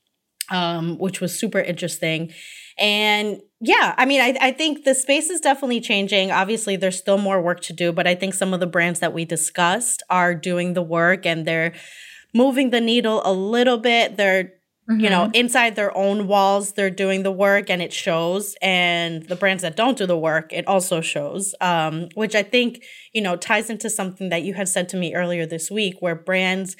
um, 0.50 0.98
which 0.98 1.20
was 1.20 1.38
super 1.38 1.60
interesting. 1.60 2.32
And 2.78 3.40
yeah, 3.60 3.94
I 3.98 4.06
mean, 4.06 4.20
I, 4.20 4.36
I 4.40 4.52
think 4.52 4.84
the 4.84 4.94
space 4.94 5.30
is 5.30 5.40
definitely 5.40 5.80
changing. 5.80 6.30
Obviously, 6.30 6.76
there's 6.76 6.96
still 6.96 7.18
more 7.18 7.42
work 7.42 7.60
to 7.62 7.72
do, 7.72 7.92
but 7.92 8.06
I 8.06 8.14
think 8.14 8.34
some 8.34 8.54
of 8.54 8.60
the 8.60 8.66
brands 8.66 9.00
that 9.00 9.12
we 9.12 9.24
discussed 9.24 10.02
are 10.08 10.34
doing 10.34 10.74
the 10.74 10.82
work 10.82 11.26
and 11.26 11.44
they're 11.44 11.74
moving 12.34 12.70
the 12.70 12.80
needle 12.80 13.20
a 13.24 13.32
little 13.32 13.78
bit. 13.78 14.16
They're, 14.16 14.52
mm-hmm. 14.88 15.00
you 15.00 15.10
know, 15.10 15.24
mm-hmm. 15.24 15.34
inside 15.34 15.76
their 15.76 15.96
own 15.96 16.26
walls, 16.26 16.72
they're 16.72 16.90
doing 16.90 17.22
the 17.22 17.32
work 17.32 17.70
and 17.70 17.82
it 17.82 17.92
shows. 17.92 18.56
And 18.62 19.24
the 19.24 19.36
brands 19.36 19.62
that 19.62 19.76
don't 19.76 19.98
do 19.98 20.06
the 20.06 20.18
work, 20.18 20.52
it 20.52 20.66
also 20.66 21.00
shows, 21.00 21.54
um, 21.60 22.08
which 22.14 22.34
I 22.34 22.42
think, 22.42 22.84
you 23.12 23.22
know, 23.22 23.36
ties 23.36 23.70
into 23.70 23.90
something 23.90 24.28
that 24.30 24.42
you 24.42 24.54
had 24.54 24.68
said 24.68 24.88
to 24.90 24.96
me 24.96 25.14
earlier 25.14 25.46
this 25.46 25.70
week 25.70 25.96
where 26.00 26.14
brands, 26.14 26.76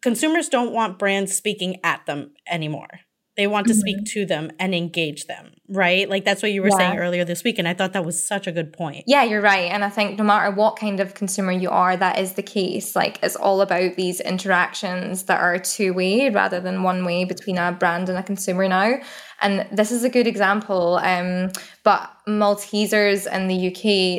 consumers 0.00 0.48
don't 0.48 0.72
want 0.72 0.98
brands 0.98 1.34
speaking 1.34 1.80
at 1.84 2.06
them 2.06 2.32
anymore. 2.50 3.00
They 3.36 3.46
want 3.46 3.66
to 3.68 3.72
mm-hmm. 3.72 3.80
speak 3.80 4.04
to 4.12 4.26
them 4.26 4.50
and 4.58 4.74
engage 4.74 5.26
them, 5.26 5.54
right? 5.68 6.08
Like 6.08 6.24
that's 6.24 6.42
what 6.42 6.52
you 6.52 6.60
were 6.60 6.68
yeah. 6.68 6.76
saying 6.76 6.98
earlier 6.98 7.24
this 7.24 7.42
week. 7.42 7.58
And 7.58 7.66
I 7.66 7.72
thought 7.72 7.94
that 7.94 8.04
was 8.04 8.22
such 8.22 8.46
a 8.46 8.52
good 8.52 8.74
point. 8.74 9.04
Yeah, 9.06 9.22
you're 9.22 9.40
right. 9.40 9.70
And 9.70 9.82
I 9.82 9.88
think 9.88 10.18
no 10.18 10.24
matter 10.24 10.54
what 10.54 10.76
kind 10.76 11.00
of 11.00 11.14
consumer 11.14 11.52
you 11.52 11.70
are, 11.70 11.96
that 11.96 12.18
is 12.18 12.34
the 12.34 12.42
case. 12.42 12.94
Like 12.94 13.18
it's 13.22 13.36
all 13.36 13.62
about 13.62 13.96
these 13.96 14.20
interactions 14.20 15.24
that 15.24 15.40
are 15.40 15.58
two 15.58 15.94
way 15.94 16.28
rather 16.28 16.60
than 16.60 16.82
one 16.82 17.06
way 17.06 17.24
between 17.24 17.56
a 17.56 17.72
brand 17.72 18.10
and 18.10 18.18
a 18.18 18.22
consumer 18.22 18.68
now. 18.68 18.96
And 19.40 19.66
this 19.72 19.90
is 19.90 20.04
a 20.04 20.10
good 20.10 20.26
example. 20.26 20.96
Um, 21.02 21.52
but 21.84 22.11
Maltesers 22.26 23.26
in 23.32 23.48
the 23.48 23.68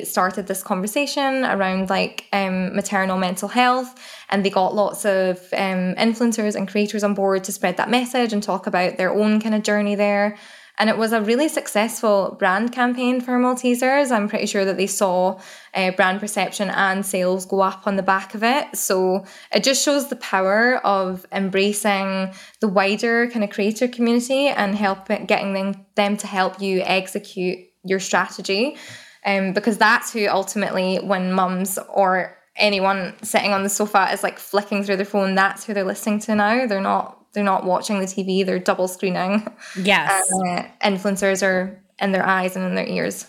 UK 0.02 0.06
started 0.06 0.48
this 0.48 0.62
conversation 0.62 1.46
around 1.46 1.90
like 1.90 2.28
um, 2.34 2.76
maternal 2.76 3.18
mental 3.18 3.48
health, 3.48 3.98
and 4.30 4.44
they 4.44 4.50
got 4.50 4.76
lots 4.76 5.06
of 5.06 5.38
um, 5.54 5.96
influencers 5.96 6.56
and 6.56 6.68
creators 6.68 7.04
on 7.04 7.14
board 7.14 7.46
to 7.46 7.52
spread 7.52 7.78
that 7.78 7.90
message 7.90 8.34
and 8.34 8.44
talk 8.44 8.68
about 8.68 8.98
their 8.98 9.14
own 9.14 9.40
kind 9.40 9.56
of 9.56 9.64
journey 9.64 9.96
there. 9.96 10.38
And 10.80 10.90
it 10.90 10.98
was 10.98 11.14
a 11.14 11.22
really 11.22 11.50
successful 11.50 12.36
brand 12.40 12.72
campaign 12.72 13.22
for 13.22 13.34
Maltesers. 13.34 14.12
I'm 14.12 14.28
pretty 14.28 14.48
sure 14.48 14.66
that 14.66 14.76
they 14.76 14.88
saw 14.88 15.40
uh, 15.74 15.92
brand 15.92 16.20
perception 16.20 16.72
and 16.72 17.06
sales 17.06 17.46
go 17.46 17.62
up 17.62 17.86
on 17.86 17.96
the 17.96 18.02
back 18.02 18.34
of 18.34 18.44
it. 18.44 18.76
So 18.76 19.24
it 19.54 19.64
just 19.64 19.86
shows 19.86 20.10
the 20.10 20.16
power 20.16 20.78
of 20.78 21.28
embracing 21.32 22.34
the 22.60 22.68
wider 22.68 23.30
kind 23.30 23.44
of 23.44 23.52
creator 23.52 23.88
community 23.88 24.48
and 24.48 24.76
helping 24.76 25.28
getting 25.28 25.54
them, 25.54 25.86
them 25.94 26.18
to 26.18 26.28
help 26.28 26.60
you 26.60 26.82
execute 26.82 27.60
your 27.84 28.00
strategy. 28.00 28.78
Um, 29.26 29.54
because 29.54 29.78
that's 29.78 30.12
who 30.12 30.28
ultimately, 30.28 30.98
when 30.98 31.32
mums 31.32 31.80
or 31.90 32.38
anyone 32.56 33.16
sitting 33.24 33.52
on 33.52 33.64
the 33.64 33.70
sofa 33.70 34.10
is 34.12 34.22
like 34.22 34.38
flicking 34.38 34.84
through 34.84 34.98
their 34.98 35.06
phone, 35.06 35.36
that's 35.36 35.66
who 35.66 35.74
they're 35.74 35.84
listening 35.84 36.20
to 36.20 36.36
now. 36.36 36.68
They're 36.68 36.82
not 36.82 37.20
they're 37.34 37.44
not 37.44 37.66
watching 37.66 38.00
the 38.00 38.06
TV, 38.06 38.46
they're 38.46 38.60
double 38.60 38.88
screening. 38.88 39.48
Yes. 39.76 40.32
Uh, 40.32 40.64
influencers 40.84 41.42
are 41.46 41.82
in 42.00 42.12
their 42.12 42.26
eyes 42.26 42.56
and 42.56 42.66
in 42.66 42.76
their 42.76 42.88
ears. 42.88 43.26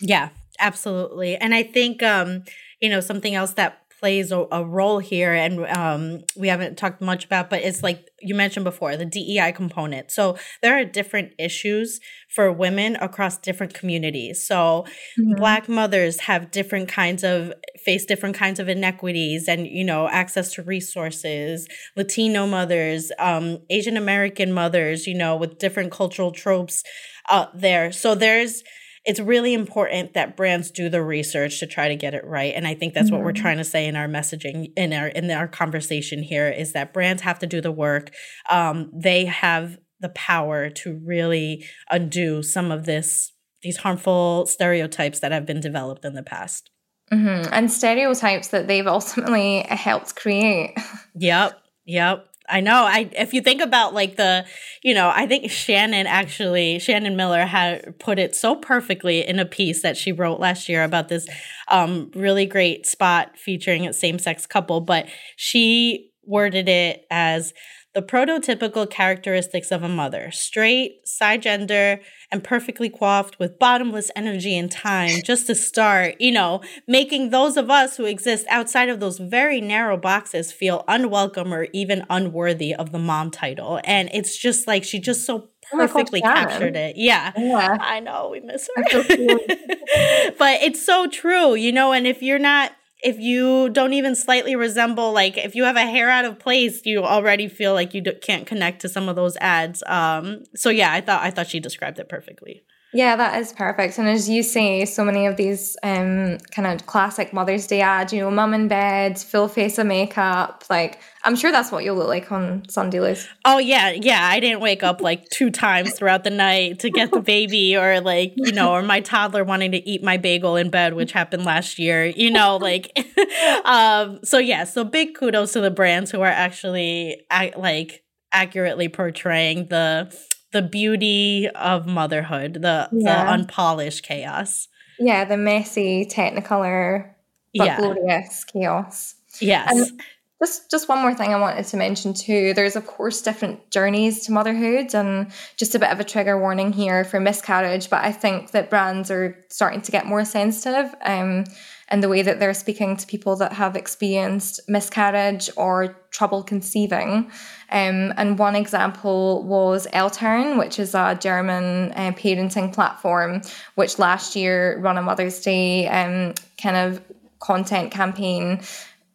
Yeah, 0.00 0.28
absolutely. 0.58 1.36
And 1.36 1.52
I 1.52 1.64
think, 1.64 2.02
um, 2.02 2.44
you 2.80 2.88
know, 2.88 3.00
something 3.00 3.34
else 3.34 3.54
that 3.54 3.79
plays 4.00 4.32
a, 4.32 4.46
a 4.50 4.64
role 4.64 4.98
here 4.98 5.34
and 5.34 5.66
um, 5.66 6.24
we 6.34 6.48
haven't 6.48 6.78
talked 6.78 7.02
much 7.02 7.26
about 7.26 7.50
but 7.50 7.60
it's 7.62 7.82
like 7.82 8.08
you 8.22 8.34
mentioned 8.34 8.64
before 8.64 8.96
the 8.96 9.04
dei 9.04 9.52
component. 9.54 10.10
So 10.10 10.36
there 10.62 10.78
are 10.78 10.84
different 10.84 11.32
issues 11.38 12.00
for 12.28 12.50
women 12.50 12.96
across 12.96 13.38
different 13.38 13.74
communities. 13.74 14.44
So 14.44 14.86
mm-hmm. 15.18 15.34
black 15.36 15.68
mothers 15.68 16.20
have 16.20 16.50
different 16.50 16.88
kinds 16.88 17.22
of 17.22 17.52
face 17.84 18.04
different 18.04 18.36
kinds 18.36 18.58
of 18.58 18.68
inequities 18.68 19.48
and 19.48 19.66
you 19.66 19.84
know 19.84 20.08
access 20.08 20.54
to 20.54 20.62
resources. 20.62 21.68
Latino 21.96 22.46
mothers 22.46 23.12
um, 23.18 23.58
asian 23.68 23.96
american 23.96 24.52
mothers 24.52 25.06
you 25.06 25.14
know 25.14 25.36
with 25.36 25.58
different 25.58 25.92
cultural 25.92 26.32
tropes 26.32 26.82
out 27.28 27.60
there. 27.60 27.92
So 27.92 28.14
there's 28.14 28.62
it's 29.04 29.20
really 29.20 29.54
important 29.54 30.12
that 30.14 30.36
brands 30.36 30.70
do 30.70 30.88
the 30.88 31.02
research 31.02 31.58
to 31.60 31.66
try 31.66 31.88
to 31.88 31.96
get 31.96 32.14
it 32.14 32.24
right 32.24 32.54
and 32.54 32.66
i 32.66 32.74
think 32.74 32.94
that's 32.94 33.06
mm-hmm. 33.06 33.16
what 33.16 33.24
we're 33.24 33.32
mm-hmm. 33.32 33.42
trying 33.42 33.56
to 33.56 33.64
say 33.64 33.86
in 33.86 33.96
our 33.96 34.08
messaging 34.08 34.72
in 34.76 34.92
our 34.92 35.08
in 35.08 35.30
our 35.30 35.48
conversation 35.48 36.22
here 36.22 36.48
is 36.48 36.72
that 36.72 36.92
brands 36.92 37.22
have 37.22 37.38
to 37.38 37.46
do 37.46 37.60
the 37.60 37.72
work 37.72 38.10
um, 38.50 38.90
they 38.94 39.24
have 39.24 39.78
the 40.00 40.10
power 40.10 40.70
to 40.70 41.00
really 41.04 41.64
undo 41.90 42.42
some 42.42 42.70
of 42.70 42.86
this 42.86 43.32
these 43.62 43.78
harmful 43.78 44.46
stereotypes 44.46 45.20
that 45.20 45.32
have 45.32 45.44
been 45.44 45.60
developed 45.60 46.04
in 46.04 46.14
the 46.14 46.22
past 46.22 46.70
mm-hmm. 47.12 47.48
and 47.52 47.70
stereotypes 47.70 48.48
that 48.48 48.66
they've 48.66 48.86
ultimately 48.86 49.60
helped 49.68 50.16
create 50.16 50.74
yep 51.14 51.58
yep 51.84 52.29
I 52.50 52.60
know. 52.60 52.84
I 52.84 53.10
if 53.16 53.32
you 53.32 53.40
think 53.40 53.60
about 53.62 53.94
like 53.94 54.16
the, 54.16 54.44
you 54.82 54.94
know, 54.94 55.10
I 55.14 55.26
think 55.26 55.50
Shannon 55.50 56.06
actually 56.06 56.78
Shannon 56.78 57.16
Miller 57.16 57.46
had 57.46 57.98
put 57.98 58.18
it 58.18 58.34
so 58.34 58.56
perfectly 58.56 59.26
in 59.26 59.38
a 59.38 59.46
piece 59.46 59.82
that 59.82 59.96
she 59.96 60.12
wrote 60.12 60.40
last 60.40 60.68
year 60.68 60.82
about 60.82 61.08
this 61.08 61.28
um 61.68 62.10
really 62.14 62.46
great 62.46 62.86
spot 62.86 63.38
featuring 63.38 63.86
a 63.86 63.92
same-sex 63.92 64.46
couple, 64.46 64.80
but 64.80 65.06
she 65.36 66.10
worded 66.24 66.68
it 66.68 67.06
as 67.10 67.52
the 67.94 68.02
prototypical 68.02 68.88
characteristics 68.88 69.72
of 69.72 69.82
a 69.82 69.88
mother 69.88 70.30
straight, 70.30 71.04
cisgender, 71.04 72.00
and 72.30 72.44
perfectly 72.44 72.88
coiffed 72.88 73.38
with 73.38 73.58
bottomless 73.58 74.10
energy 74.14 74.56
and 74.56 74.70
time 74.70 75.20
just 75.24 75.48
to 75.48 75.54
start, 75.54 76.14
you 76.20 76.30
know, 76.30 76.60
making 76.86 77.30
those 77.30 77.56
of 77.56 77.68
us 77.68 77.96
who 77.96 78.04
exist 78.04 78.46
outside 78.48 78.88
of 78.88 79.00
those 79.00 79.18
very 79.18 79.60
narrow 79.60 79.96
boxes 79.96 80.52
feel 80.52 80.84
unwelcome 80.86 81.52
or 81.52 81.66
even 81.72 82.06
unworthy 82.08 82.72
of 82.72 82.92
the 82.92 82.98
mom 82.98 83.30
title. 83.30 83.80
And 83.84 84.08
it's 84.12 84.36
just 84.36 84.68
like 84.68 84.84
she 84.84 85.00
just 85.00 85.26
so 85.26 85.48
perfectly 85.72 86.22
oh 86.24 86.28
captured 86.28 86.76
it. 86.76 86.96
Yeah. 86.96 87.32
yeah. 87.36 87.76
I 87.80 87.98
know 88.00 88.28
we 88.30 88.40
miss 88.40 88.68
her. 88.76 88.82
but 90.38 90.62
it's 90.62 90.84
so 90.84 91.08
true, 91.08 91.54
you 91.54 91.72
know, 91.72 91.92
and 91.92 92.06
if 92.06 92.22
you're 92.22 92.38
not 92.38 92.72
if 93.02 93.18
you 93.18 93.68
don't 93.70 93.92
even 93.92 94.14
slightly 94.14 94.56
resemble 94.56 95.12
like 95.12 95.38
if 95.38 95.54
you 95.54 95.64
have 95.64 95.76
a 95.76 95.86
hair 95.86 96.10
out 96.10 96.24
of 96.24 96.38
place 96.38 96.84
you 96.84 97.02
already 97.02 97.48
feel 97.48 97.72
like 97.72 97.94
you 97.94 98.00
d- 98.00 98.14
can't 98.14 98.46
connect 98.46 98.80
to 98.82 98.88
some 98.88 99.08
of 99.08 99.16
those 99.16 99.36
ads 99.38 99.82
um 99.86 100.42
so 100.54 100.70
yeah 100.70 100.92
i 100.92 101.00
thought 101.00 101.22
i 101.22 101.30
thought 101.30 101.48
she 101.48 101.60
described 101.60 101.98
it 101.98 102.08
perfectly 102.08 102.62
yeah, 102.92 103.14
that 103.14 103.40
is 103.40 103.52
perfect. 103.52 103.98
And 103.98 104.08
as 104.08 104.28
you 104.28 104.42
say, 104.42 104.84
so 104.84 105.04
many 105.04 105.26
of 105.26 105.36
these 105.36 105.76
um, 105.84 106.38
kind 106.50 106.66
of 106.66 106.86
classic 106.86 107.32
Mother's 107.32 107.68
Day 107.68 107.82
ads, 107.82 108.12
you 108.12 108.20
know, 108.20 108.32
mum 108.32 108.52
in 108.52 108.66
bed, 108.66 109.16
full 109.16 109.46
face 109.46 109.78
of 109.78 109.86
makeup. 109.86 110.64
Like, 110.68 110.98
I'm 111.22 111.36
sure 111.36 111.52
that's 111.52 111.70
what 111.70 111.84
you'll 111.84 111.96
look 111.96 112.08
like 112.08 112.32
on 112.32 112.68
Sunday, 112.68 112.98
Luz. 112.98 113.28
Oh, 113.44 113.58
yeah. 113.58 113.90
Yeah. 113.90 114.18
I 114.20 114.40
didn't 114.40 114.60
wake 114.60 114.82
up 114.82 115.00
like 115.00 115.28
two 115.28 115.50
times 115.50 115.92
throughout 115.92 116.24
the 116.24 116.30
night 116.30 116.80
to 116.80 116.90
get 116.90 117.12
the 117.12 117.20
baby 117.20 117.76
or 117.76 118.00
like, 118.00 118.32
you 118.34 118.50
know, 118.50 118.72
or 118.72 118.82
my 118.82 119.00
toddler 119.00 119.44
wanting 119.44 119.70
to 119.70 119.88
eat 119.88 120.02
my 120.02 120.16
bagel 120.16 120.56
in 120.56 120.68
bed, 120.68 120.94
which 120.94 121.12
happened 121.12 121.44
last 121.44 121.78
year, 121.78 122.06
you 122.06 122.30
know, 122.30 122.56
like, 122.56 122.98
um, 123.64 124.18
so 124.24 124.38
yeah. 124.38 124.64
So 124.64 124.82
big 124.82 125.14
kudos 125.14 125.52
to 125.52 125.60
the 125.60 125.70
brands 125.70 126.10
who 126.10 126.22
are 126.22 126.26
actually 126.26 127.22
like 127.56 128.02
accurately 128.32 128.88
portraying 128.88 129.66
the 129.68 130.12
the 130.52 130.62
beauty 130.62 131.48
of 131.54 131.86
motherhood, 131.86 132.54
the 132.54 132.88
yeah. 132.92 133.24
the 133.24 133.32
unpolished 133.32 134.02
chaos. 134.02 134.68
Yeah, 134.98 135.24
the 135.24 135.36
messy, 135.36 136.04
technicolor, 136.04 137.12
but 137.54 137.64
yeah. 137.64 137.76
glorious 137.78 138.44
chaos. 138.44 139.14
Yes. 139.40 139.70
And 139.70 140.02
just 140.40 140.70
just 140.70 140.88
one 140.88 141.00
more 141.00 141.14
thing 141.14 141.32
I 141.32 141.38
wanted 141.38 141.66
to 141.66 141.76
mention 141.76 142.14
too. 142.14 142.54
There's 142.54 142.74
of 142.74 142.86
course 142.86 143.20
different 143.20 143.70
journeys 143.70 144.24
to 144.26 144.32
motherhood, 144.32 144.94
and 144.94 145.30
just 145.56 145.74
a 145.74 145.78
bit 145.78 145.90
of 145.90 146.00
a 146.00 146.04
trigger 146.04 146.38
warning 146.38 146.72
here 146.72 147.04
for 147.04 147.20
miscarriage. 147.20 147.90
But 147.90 148.04
I 148.04 148.12
think 148.12 148.52
that 148.52 148.70
brands 148.70 149.10
are 149.10 149.36
starting 149.50 149.82
to 149.82 149.92
get 149.92 150.06
more 150.06 150.24
sensitive. 150.24 150.94
Um, 151.02 151.44
and 151.90 152.04
the 152.04 152.08
way 152.08 152.22
that 152.22 152.38
they're 152.38 152.54
speaking 152.54 152.96
to 152.96 153.06
people 153.06 153.34
that 153.36 153.52
have 153.52 153.74
experienced 153.74 154.60
miscarriage 154.68 155.50
or 155.56 155.96
trouble 156.12 156.42
conceiving. 156.42 157.30
Um, 157.70 158.14
and 158.16 158.38
one 158.38 158.54
example 158.54 159.42
was 159.42 159.88
Eltern, 159.92 160.56
which 160.56 160.78
is 160.78 160.94
a 160.94 161.18
German 161.20 161.90
uh, 161.92 162.12
parenting 162.12 162.72
platform, 162.72 163.42
which 163.74 163.98
last 163.98 164.36
year 164.36 164.78
run 164.78 164.98
a 164.98 165.02
Mother's 165.02 165.40
Day 165.40 165.88
um, 165.88 166.34
kind 166.62 166.76
of 166.76 167.02
content 167.40 167.90
campaign 167.90 168.60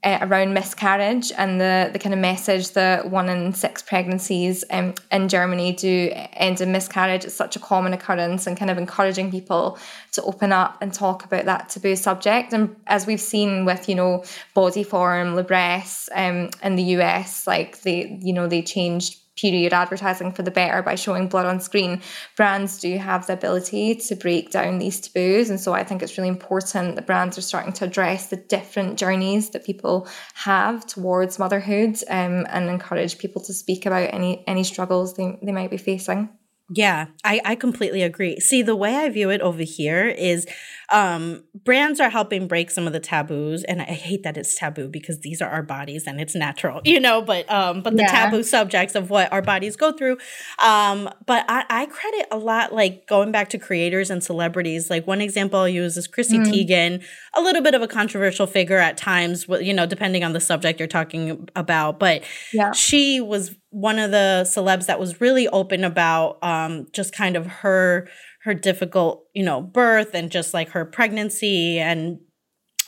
uh, 0.05 0.19
around 0.21 0.53
miscarriage 0.53 1.31
and 1.35 1.59
the, 1.59 1.89
the 1.91 1.97
kind 1.97 2.13
of 2.13 2.19
message 2.19 2.71
that 2.71 3.09
one 3.09 3.27
in 3.27 3.53
six 3.53 3.81
pregnancies 3.81 4.63
um, 4.69 4.93
in 5.11 5.27
Germany 5.27 5.73
do 5.73 6.11
end 6.33 6.61
in 6.61 6.71
miscarriage. 6.71 7.25
It's 7.25 7.33
such 7.33 7.55
a 7.55 7.59
common 7.59 7.91
occurrence 7.91 8.45
and 8.45 8.55
kind 8.55 8.69
of 8.69 8.77
encouraging 8.77 9.31
people 9.31 9.79
to 10.11 10.21
open 10.23 10.51
up 10.51 10.77
and 10.79 10.93
talk 10.93 11.25
about 11.25 11.45
that 11.45 11.69
taboo 11.69 11.95
subject. 11.95 12.53
And 12.53 12.75
as 12.85 13.07
we've 13.07 13.19
seen 13.19 13.65
with, 13.65 13.89
you 13.89 13.95
know, 13.95 14.23
Bodyform, 14.55 15.33
Libresse 15.35 16.07
um, 16.13 16.51
in 16.61 16.75
the 16.75 16.83
US, 16.99 17.47
like 17.47 17.81
they, 17.81 18.19
you 18.21 18.31
know, 18.31 18.47
they 18.47 18.61
changed 18.61 19.17
period 19.35 19.73
advertising 19.73 20.31
for 20.31 20.43
the 20.43 20.51
better 20.51 20.81
by 20.81 20.95
showing 20.95 21.27
blood 21.27 21.45
on 21.45 21.59
screen, 21.59 22.01
brands 22.35 22.79
do 22.79 22.97
have 22.97 23.27
the 23.27 23.33
ability 23.33 23.95
to 23.95 24.15
break 24.15 24.51
down 24.51 24.77
these 24.77 24.99
taboos. 24.99 25.49
And 25.49 25.59
so 25.59 25.73
I 25.73 25.83
think 25.83 26.01
it's 26.01 26.17
really 26.17 26.29
important 26.29 26.95
that 26.95 27.05
brands 27.05 27.37
are 27.37 27.41
starting 27.41 27.73
to 27.73 27.85
address 27.85 28.27
the 28.27 28.37
different 28.37 28.97
journeys 28.97 29.49
that 29.51 29.65
people 29.65 30.07
have 30.33 30.85
towards 30.85 31.39
motherhood 31.39 31.97
um, 32.09 32.45
and 32.49 32.69
encourage 32.69 33.17
people 33.17 33.41
to 33.43 33.53
speak 33.53 33.85
about 33.85 34.13
any 34.13 34.43
any 34.47 34.63
struggles 34.63 35.15
they, 35.15 35.37
they 35.41 35.51
might 35.51 35.71
be 35.71 35.77
facing. 35.77 36.29
Yeah, 36.69 37.07
I, 37.23 37.41
I 37.45 37.55
completely 37.55 38.01
agree. 38.01 38.39
See, 38.39 38.63
the 38.63 38.75
way 38.75 38.95
I 38.95 39.07
view 39.09 39.29
it 39.29 39.39
over 39.41 39.61
here 39.61 40.07
is 40.07 40.47
um, 40.89 41.43
brands 41.63 41.99
are 41.99 42.09
helping 42.09 42.47
break 42.47 42.71
some 42.71 42.87
of 42.87 42.93
the 42.93 42.99
taboos, 42.99 43.63
and 43.63 43.81
I 43.81 43.85
hate 43.85 44.23
that 44.23 44.35
it's 44.35 44.55
taboo 44.55 44.87
because 44.87 45.19
these 45.19 45.43
are 45.43 45.49
our 45.49 45.61
bodies 45.61 46.05
and 46.07 46.19
it's 46.19 46.33
natural, 46.33 46.81
you 46.83 46.99
know. 46.99 47.21
But 47.21 47.51
um, 47.51 47.83
but 47.83 47.95
the 47.95 48.03
yeah. 48.03 48.25
taboo 48.29 48.41
subjects 48.41 48.95
of 48.95 49.11
what 49.11 49.31
our 49.31 49.43
bodies 49.43 49.75
go 49.75 49.91
through. 49.91 50.17
Um, 50.57 51.07
but 51.27 51.45
I, 51.47 51.65
I 51.69 51.85
credit 51.85 52.27
a 52.31 52.37
lot, 52.37 52.73
like 52.73 53.05
going 53.07 53.31
back 53.31 53.49
to 53.49 53.59
creators 53.59 54.09
and 54.09 54.23
celebrities. 54.23 54.89
Like 54.89 55.05
one 55.05 55.21
example 55.21 55.59
I'll 55.59 55.69
use 55.69 55.97
is 55.97 56.07
Chrissy 56.07 56.39
mm. 56.39 56.45
Teigen, 56.45 57.03
a 57.35 57.41
little 57.41 57.61
bit 57.61 57.75
of 57.75 57.83
a 57.83 57.87
controversial 57.87 58.47
figure 58.47 58.79
at 58.79 58.97
times, 58.97 59.45
you 59.61 59.73
know, 59.73 59.85
depending 59.85 60.23
on 60.23 60.33
the 60.33 60.41
subject 60.41 60.79
you're 60.79 60.87
talking 60.87 61.47
about. 61.55 61.99
But 61.99 62.23
yeah. 62.53 62.71
she 62.71 63.21
was 63.21 63.55
one 63.75 63.99
of 63.99 64.09
the 64.09 64.47
celebs 64.47 64.85
that 64.85 65.01
was 65.01 65.19
really 65.19 65.49
open 65.49 65.83
about 65.83 66.41
um, 66.41 66.87
just 66.93 67.13
kind 67.13 67.35
of 67.35 67.45
her 67.45 68.07
her 68.43 68.53
difficult 68.53 69.25
you 69.33 69.43
know 69.43 69.59
birth 69.59 70.11
and 70.13 70.31
just 70.31 70.53
like 70.53 70.69
her 70.69 70.85
pregnancy 70.85 71.77
and 71.77 72.17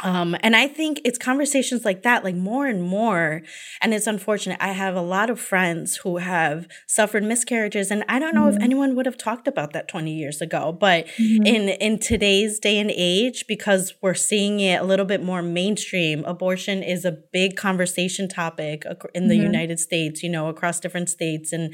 um, 0.04 0.36
and 0.42 0.56
I 0.56 0.68
think 0.68 1.02
it's 1.04 1.18
conversations 1.18 1.84
like 1.84 2.04
that, 2.04 2.24
like 2.24 2.36
more 2.36 2.68
and 2.68 2.84
more. 2.84 3.42
And 3.82 3.94
it's 3.94 4.06
unfortunate. 4.06 4.58
I 4.62 4.74
have 4.74 4.96
a 4.96 5.02
lot 5.02 5.30
of 5.30 5.40
friends 5.40 5.98
who 5.98 6.18
have 6.18 6.68
suffered 6.86 7.24
miscarriages, 7.24 7.90
and 7.90 8.04
I 8.08 8.20
don't 8.20 8.36
know 8.36 8.46
mm-hmm. 8.46 8.58
if 8.58 8.64
anyone 8.64 8.96
would 8.96 9.08
have 9.08 9.18
talked 9.18 9.48
about 9.48 9.74
that 9.74 9.88
20 9.88 10.14
years 10.14 10.40
ago. 10.40 10.72
But 10.72 11.08
mm-hmm. 11.20 11.46
in 11.46 11.70
in 11.70 12.00
today's 12.00 12.60
day 12.60 12.78
and 12.78 12.92
age, 12.94 13.46
because 13.48 13.96
we're 14.02 14.14
seeing 14.14 14.60
it 14.60 14.82
a 14.82 14.86
little 14.86 15.06
bit 15.06 15.24
more 15.24 15.42
mainstream, 15.42 16.24
abortion 16.26 16.84
is 16.84 17.04
a 17.04 17.12
big 17.12 17.56
conversation 17.56 18.28
topic 18.28 18.84
in 19.16 19.28
the 19.28 19.36
mm-hmm. 19.36 19.44
United 19.44 19.80
States. 19.80 20.22
You 20.22 20.30
know, 20.30 20.48
across 20.48 20.80
different 20.80 21.10
states, 21.10 21.52
and 21.52 21.74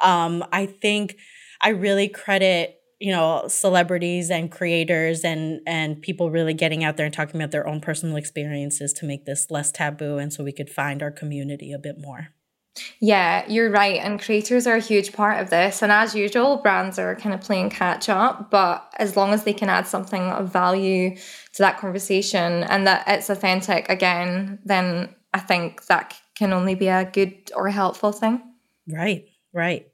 um, 0.00 0.44
I 0.52 0.66
think 0.66 1.16
I 1.60 1.70
really 1.70 2.08
credit 2.08 2.80
you 3.04 3.12
know 3.12 3.44
celebrities 3.48 4.30
and 4.30 4.50
creators 4.50 5.24
and 5.24 5.60
and 5.66 6.00
people 6.00 6.30
really 6.30 6.54
getting 6.54 6.82
out 6.82 6.96
there 6.96 7.04
and 7.04 7.14
talking 7.14 7.38
about 7.38 7.50
their 7.50 7.66
own 7.66 7.78
personal 7.78 8.16
experiences 8.16 8.94
to 8.94 9.04
make 9.04 9.26
this 9.26 9.50
less 9.50 9.70
taboo 9.70 10.16
and 10.16 10.32
so 10.32 10.42
we 10.42 10.52
could 10.52 10.70
find 10.70 11.02
our 11.02 11.10
community 11.10 11.70
a 11.70 11.78
bit 11.78 11.96
more 11.98 12.28
yeah, 12.98 13.44
you're 13.48 13.70
right. 13.70 14.00
And 14.00 14.20
creators 14.20 14.66
are 14.66 14.74
a 14.74 14.80
huge 14.80 15.12
part 15.12 15.40
of 15.40 15.48
this. 15.48 15.80
And 15.80 15.92
as 15.92 16.12
usual, 16.12 16.56
brands 16.56 16.98
are 16.98 17.14
kind 17.14 17.32
of 17.32 17.40
playing 17.40 17.70
catch 17.70 18.08
up. 18.08 18.50
But 18.50 18.92
as 18.96 19.16
long 19.16 19.32
as 19.32 19.44
they 19.44 19.52
can 19.52 19.68
add 19.68 19.86
something 19.86 20.22
of 20.22 20.52
value 20.52 21.14
to 21.14 21.58
that 21.58 21.78
conversation 21.78 22.64
and 22.64 22.84
that 22.88 23.04
it's 23.06 23.30
authentic 23.30 23.88
again, 23.88 24.58
then 24.64 25.14
I 25.32 25.38
think 25.38 25.86
that 25.86 26.20
can 26.34 26.52
only 26.52 26.74
be 26.74 26.88
a 26.88 27.04
good 27.04 27.52
or 27.54 27.68
helpful 27.68 28.10
thing. 28.10 28.42
Right, 28.88 29.26
right. 29.52 29.86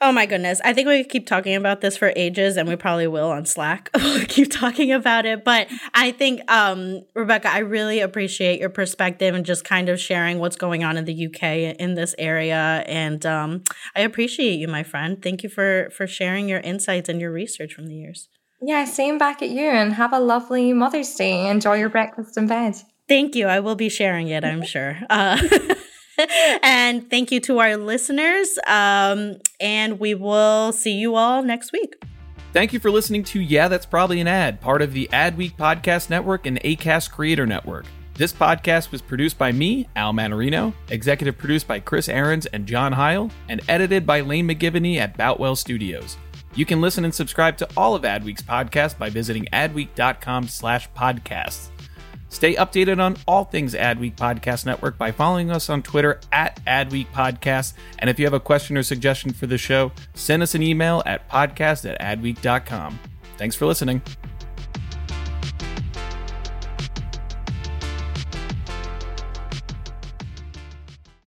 Oh 0.00 0.12
my 0.12 0.26
goodness. 0.26 0.60
I 0.64 0.72
think 0.72 0.86
we 0.86 1.02
could 1.02 1.10
keep 1.10 1.26
talking 1.26 1.56
about 1.56 1.80
this 1.80 1.96
for 1.96 2.12
ages 2.14 2.56
and 2.56 2.68
we 2.68 2.76
probably 2.76 3.08
will 3.08 3.30
on 3.30 3.46
Slack. 3.46 3.90
we'll 3.94 4.24
keep 4.26 4.50
talking 4.50 4.92
about 4.92 5.26
it. 5.26 5.44
But 5.44 5.68
I 5.92 6.12
think, 6.12 6.48
um, 6.50 7.02
Rebecca, 7.14 7.50
I 7.50 7.58
really 7.58 7.98
appreciate 8.00 8.60
your 8.60 8.70
perspective 8.70 9.34
and 9.34 9.44
just 9.44 9.64
kind 9.64 9.88
of 9.88 9.98
sharing 9.98 10.38
what's 10.38 10.56
going 10.56 10.84
on 10.84 10.96
in 10.96 11.04
the 11.04 11.26
UK 11.26 11.76
in 11.80 11.94
this 11.94 12.14
area. 12.16 12.84
And 12.86 13.26
um, 13.26 13.64
I 13.96 14.02
appreciate 14.02 14.56
you, 14.58 14.68
my 14.68 14.84
friend. 14.84 15.20
Thank 15.20 15.42
you 15.42 15.48
for 15.48 15.90
for 15.90 16.06
sharing 16.06 16.48
your 16.48 16.60
insights 16.60 17.08
and 17.08 17.20
your 17.20 17.32
research 17.32 17.74
from 17.74 17.86
the 17.88 17.94
years. 17.94 18.28
Yeah, 18.60 18.84
same 18.84 19.18
back 19.18 19.42
at 19.42 19.50
you 19.50 19.68
and 19.68 19.94
have 19.94 20.12
a 20.12 20.18
lovely 20.20 20.72
Mother's 20.72 21.14
Day. 21.14 21.48
Enjoy 21.48 21.74
your 21.74 21.88
breakfast 21.88 22.36
in 22.36 22.46
bed. 22.46 22.74
Thank 23.08 23.34
you. 23.34 23.46
I 23.46 23.60
will 23.60 23.76
be 23.76 23.88
sharing 23.88 24.28
it, 24.28 24.44
I'm 24.44 24.62
sure. 24.64 24.98
Uh, 25.08 25.40
and 26.62 27.08
thank 27.10 27.30
you 27.30 27.40
to 27.40 27.58
our 27.58 27.76
listeners. 27.76 28.58
Um, 28.66 29.36
and 29.60 29.98
we 29.98 30.14
will 30.14 30.72
see 30.72 30.92
you 30.92 31.14
all 31.16 31.42
next 31.42 31.72
week. 31.72 32.02
Thank 32.52 32.72
you 32.72 32.80
for 32.80 32.90
listening 32.90 33.24
to 33.24 33.40
Yeah, 33.40 33.68
That's 33.68 33.86
Probably 33.86 34.20
an 34.20 34.26
Ad, 34.28 34.60
part 34.60 34.80
of 34.80 34.92
the 34.92 35.08
Adweek 35.12 35.56
Podcast 35.56 36.08
Network 36.08 36.46
and 36.46 36.60
ACAST 36.62 37.10
Creator 37.10 37.46
Network. 37.46 37.84
This 38.14 38.32
podcast 38.32 38.90
was 38.90 39.00
produced 39.00 39.38
by 39.38 39.52
me, 39.52 39.86
Al 39.94 40.12
Manarino, 40.12 40.72
executive 40.90 41.38
produced 41.38 41.68
by 41.68 41.78
Chris 41.78 42.08
Ahrens 42.08 42.46
and 42.46 42.66
John 42.66 42.92
Heil, 42.92 43.30
and 43.48 43.60
edited 43.68 44.06
by 44.06 44.22
Lane 44.22 44.48
McGivney 44.48 44.96
at 44.96 45.16
Boutwell 45.16 45.54
Studios. 45.54 46.16
You 46.56 46.66
can 46.66 46.80
listen 46.80 47.04
and 47.04 47.14
subscribe 47.14 47.56
to 47.58 47.68
all 47.76 47.94
of 47.94 48.02
Adweek's 48.02 48.42
podcasts 48.42 48.98
by 48.98 49.08
visiting 49.08 49.44
adweek.com 49.52 50.48
slash 50.48 50.90
podcasts. 50.96 51.68
Stay 52.28 52.54
updated 52.54 53.02
on 53.02 53.16
all 53.26 53.44
things 53.44 53.74
Adweek 53.74 54.16
Podcast 54.16 54.66
Network 54.66 54.98
by 54.98 55.12
following 55.12 55.50
us 55.50 55.70
on 55.70 55.82
Twitter 55.82 56.20
at 56.32 56.62
Adweek 56.66 57.06
Podcast. 57.12 57.74
And 57.98 58.10
if 58.10 58.18
you 58.18 58.26
have 58.26 58.34
a 58.34 58.40
question 58.40 58.76
or 58.76 58.82
suggestion 58.82 59.32
for 59.32 59.46
the 59.46 59.58
show, 59.58 59.92
send 60.14 60.42
us 60.42 60.54
an 60.54 60.62
email 60.62 61.02
at 61.06 61.28
podcast 61.28 61.88
at 61.88 62.00
adweek.com. 62.00 62.98
Thanks 63.36 63.56
for 63.56 63.66
listening. 63.66 64.02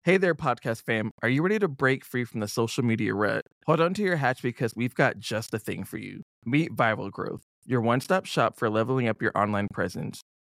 Hey 0.06 0.18
there, 0.18 0.36
podcast 0.36 0.84
fam. 0.84 1.12
Are 1.22 1.30
you 1.30 1.42
ready 1.42 1.60
to 1.60 1.70
break 1.70 2.04
free 2.04 2.26
from 2.26 2.42
the 2.42 2.48
social 2.50 2.84
media 2.84 3.14
rut? 3.14 3.46
Hold 3.66 3.80
on 3.80 3.94
to 3.94 4.02
your 4.04 4.18
hatch 4.18 4.42
because 4.42 4.76
we've 4.76 4.94
got 4.94 5.18
just 5.18 5.52
the 5.52 5.60
thing 5.60 5.86
for 5.86 5.98
you. 5.98 6.24
Meet 6.46 6.76
Viral 6.76 7.10
Growth, 7.10 7.44
your 7.66 7.80
one 7.80 8.02
stop 8.02 8.26
shop 8.26 8.58
for 8.58 8.70
leveling 8.70 9.08
up 9.08 9.22
your 9.22 9.32
online 9.34 9.70
presence. 9.74 10.22